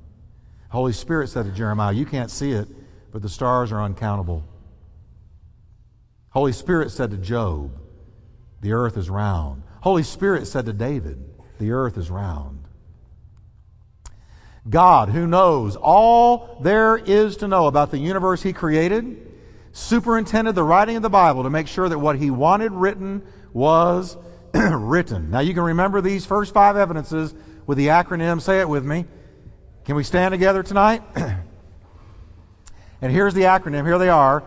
Holy 0.69 0.93
Spirit 0.93 1.31
said 1.31 1.47
to 1.47 1.51
Jeremiah, 1.51 1.93
You 1.93 2.07
can't 2.07 2.31
see 2.31 2.53
it, 2.53 2.69
but 3.11 3.23
the 3.23 3.29
stars 3.29 3.73
are 3.73 3.83
uncountable. 3.83 4.45
Holy 6.31 6.53
Spirit 6.53 6.93
said 6.93 7.11
to 7.11 7.17
Job, 7.17 7.77
The 8.61 8.71
earth 8.71 8.97
is 8.97 9.11
round. 9.11 9.65
Holy 9.81 10.05
Spirit 10.05 10.47
said 10.47 10.67
to 10.67 10.73
David, 10.73 11.29
The 11.59 11.73
earth 11.73 11.99
is 11.99 12.09
round. 12.09 12.63
God, 14.71 15.09
who 15.09 15.27
knows 15.27 15.75
all 15.75 16.61
there 16.63 16.99
is 16.99 17.37
to 17.39 17.49
know 17.49 17.67
about 17.67 17.91
the 17.91 17.99
universe 17.99 18.45
he 18.45 18.53
created, 18.53 19.24
superintended 19.75 20.55
the 20.55 20.65
writing 20.65 20.97
of 20.97 21.03
the 21.03 21.11
Bible 21.11 21.43
to 21.43 21.51
make 21.51 21.69
sure 21.69 21.91
that 21.91 21.99
what 21.99 22.17
he 22.17 22.31
wanted 22.31 22.73
written 22.73 23.23
was 23.53 24.17
written. 24.55 25.31
Now 25.31 25.41
you 25.41 25.53
can 25.53 25.65
remember 25.65 26.01
these 26.01 26.25
first 26.25 26.55
five 26.55 26.79
evidences 26.79 27.35
with 27.67 27.77
the 27.77 27.89
acronym. 27.89 28.41
Say 28.41 28.61
it 28.61 28.69
with 28.69 28.87
me 28.87 29.05
can 29.85 29.97
we 29.97 30.05
stand 30.05 30.33
together 30.33 30.63
tonight? 30.63 31.03
and 31.15 33.13
here's 33.13 33.35
the 33.35 33.43
acronym. 33.43 33.85
Here 33.85 33.99
they 33.99 34.09
are. 34.09 34.43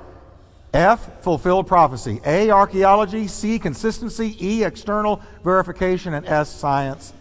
F, 0.73 1.21
fulfilled 1.21 1.67
prophecy. 1.67 2.19
A, 2.25 2.49
archaeology. 2.49 3.27
C, 3.27 3.59
consistency. 3.59 4.35
E, 4.43 4.63
external 4.63 5.21
verification. 5.43 6.15
And 6.15 6.25
S, 6.25 6.49
science 6.49 7.13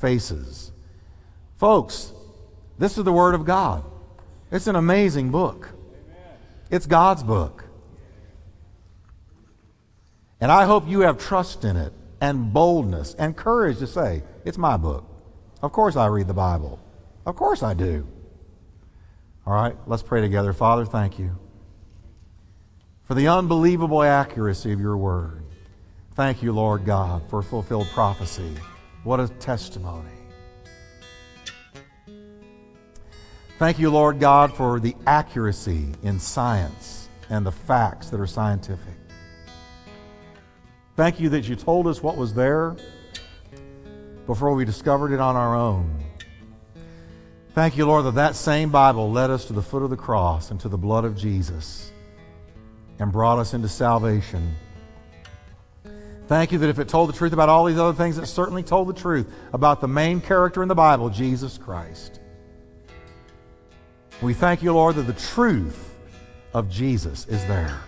faces. 0.00 0.72
Folks, 1.58 2.12
this 2.78 2.98
is 2.98 3.04
the 3.04 3.12
Word 3.12 3.36
of 3.36 3.44
God. 3.44 3.84
It's 4.50 4.66
an 4.66 4.74
amazing 4.74 5.30
book. 5.30 5.70
It's 6.70 6.86
God's 6.86 7.22
book. 7.22 7.64
And 10.40 10.50
I 10.50 10.64
hope 10.64 10.88
you 10.88 11.00
have 11.00 11.18
trust 11.18 11.64
in 11.64 11.76
it 11.76 11.92
and 12.20 12.52
boldness 12.52 13.14
and 13.14 13.36
courage 13.36 13.78
to 13.78 13.86
say, 13.86 14.22
It's 14.44 14.58
my 14.58 14.76
book. 14.76 15.04
Of 15.62 15.72
course 15.72 15.96
I 15.96 16.06
read 16.06 16.28
the 16.28 16.34
Bible. 16.34 16.78
Of 17.26 17.36
course 17.36 17.62
I 17.62 17.74
do. 17.74 18.06
All 19.46 19.52
right, 19.54 19.76
let's 19.86 20.02
pray 20.02 20.20
together. 20.20 20.52
Father, 20.52 20.84
thank 20.84 21.18
you 21.18 21.36
for 23.02 23.14
the 23.14 23.26
unbelievable 23.26 24.02
accuracy 24.02 24.72
of 24.72 24.80
your 24.80 24.96
word. 24.96 25.42
Thank 26.14 26.42
you, 26.42 26.52
Lord 26.52 26.84
God, 26.84 27.28
for 27.28 27.42
fulfilled 27.42 27.88
prophecy. 27.92 28.54
What 29.02 29.18
a 29.18 29.28
testimony. 29.28 30.19
Thank 33.60 33.78
you, 33.78 33.90
Lord 33.90 34.20
God, 34.20 34.56
for 34.56 34.80
the 34.80 34.96
accuracy 35.06 35.92
in 36.02 36.18
science 36.18 37.10
and 37.28 37.44
the 37.44 37.52
facts 37.52 38.08
that 38.08 38.18
are 38.18 38.26
scientific. 38.26 38.94
Thank 40.96 41.20
you 41.20 41.28
that 41.28 41.46
you 41.46 41.56
told 41.56 41.86
us 41.86 42.02
what 42.02 42.16
was 42.16 42.32
there 42.32 42.74
before 44.26 44.54
we 44.54 44.64
discovered 44.64 45.12
it 45.12 45.20
on 45.20 45.36
our 45.36 45.54
own. 45.54 46.02
Thank 47.52 47.76
you, 47.76 47.84
Lord, 47.84 48.06
that 48.06 48.14
that 48.14 48.34
same 48.34 48.70
Bible 48.70 49.12
led 49.12 49.28
us 49.28 49.44
to 49.44 49.52
the 49.52 49.62
foot 49.62 49.82
of 49.82 49.90
the 49.90 49.96
cross 49.96 50.50
and 50.50 50.58
to 50.60 50.70
the 50.70 50.78
blood 50.78 51.04
of 51.04 51.14
Jesus 51.14 51.92
and 52.98 53.12
brought 53.12 53.38
us 53.38 53.52
into 53.52 53.68
salvation. 53.68 54.56
Thank 56.28 56.50
you 56.50 56.58
that 56.60 56.70
if 56.70 56.78
it 56.78 56.88
told 56.88 57.10
the 57.10 57.12
truth 57.12 57.34
about 57.34 57.50
all 57.50 57.66
these 57.66 57.78
other 57.78 57.92
things, 57.92 58.16
it 58.16 58.24
certainly 58.24 58.62
told 58.62 58.88
the 58.88 58.94
truth 58.94 59.30
about 59.52 59.82
the 59.82 59.88
main 59.88 60.22
character 60.22 60.62
in 60.62 60.68
the 60.68 60.74
Bible, 60.74 61.10
Jesus 61.10 61.58
Christ. 61.58 62.19
We 64.22 64.34
thank 64.34 64.62
you, 64.62 64.72
Lord, 64.74 64.96
that 64.96 65.02
the 65.02 65.14
truth 65.14 65.96
of 66.52 66.68
Jesus 66.68 67.26
is 67.26 67.44
there. 67.46 67.80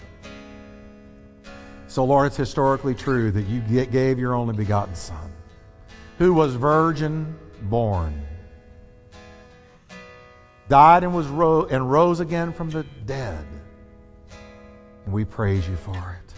So, 1.89 2.05
Lord, 2.05 2.29
it's 2.29 2.37
historically 2.37 2.95
true 2.95 3.31
that 3.33 3.43
you 3.43 3.61
gave 3.85 4.19
your 4.19 4.35
only 4.35 4.55
begotten 4.55 4.95
Son, 4.95 5.31
who 6.17 6.33
was 6.33 6.55
virgin 6.55 7.39
born, 7.63 8.27
died 10.69 11.05
and 11.05 11.15
was 11.15 11.27
ro- 11.27 11.67
and 11.67 11.91
rose 11.91 12.21
again 12.21 12.51
from 12.55 12.71
the 12.71 12.85
dead. 13.05 13.45
And 15.05 15.13
we 15.13 15.27
praise 15.27 15.69
you 15.69 15.77
for 15.77 15.93
it. 15.93 16.33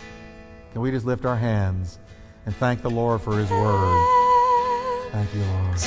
Can 0.73 0.81
we 0.81 0.91
just 0.91 1.07
lift 1.07 1.25
our 1.25 1.37
hands 1.37 2.01
and 2.47 2.57
thank 2.57 2.83
the 2.83 2.91
Lord 2.91 3.21
for 3.21 3.39
his 3.39 3.49
word? 3.49 5.09
Thank 5.13 5.33
you, 5.33 5.43
Lord. 5.43 5.79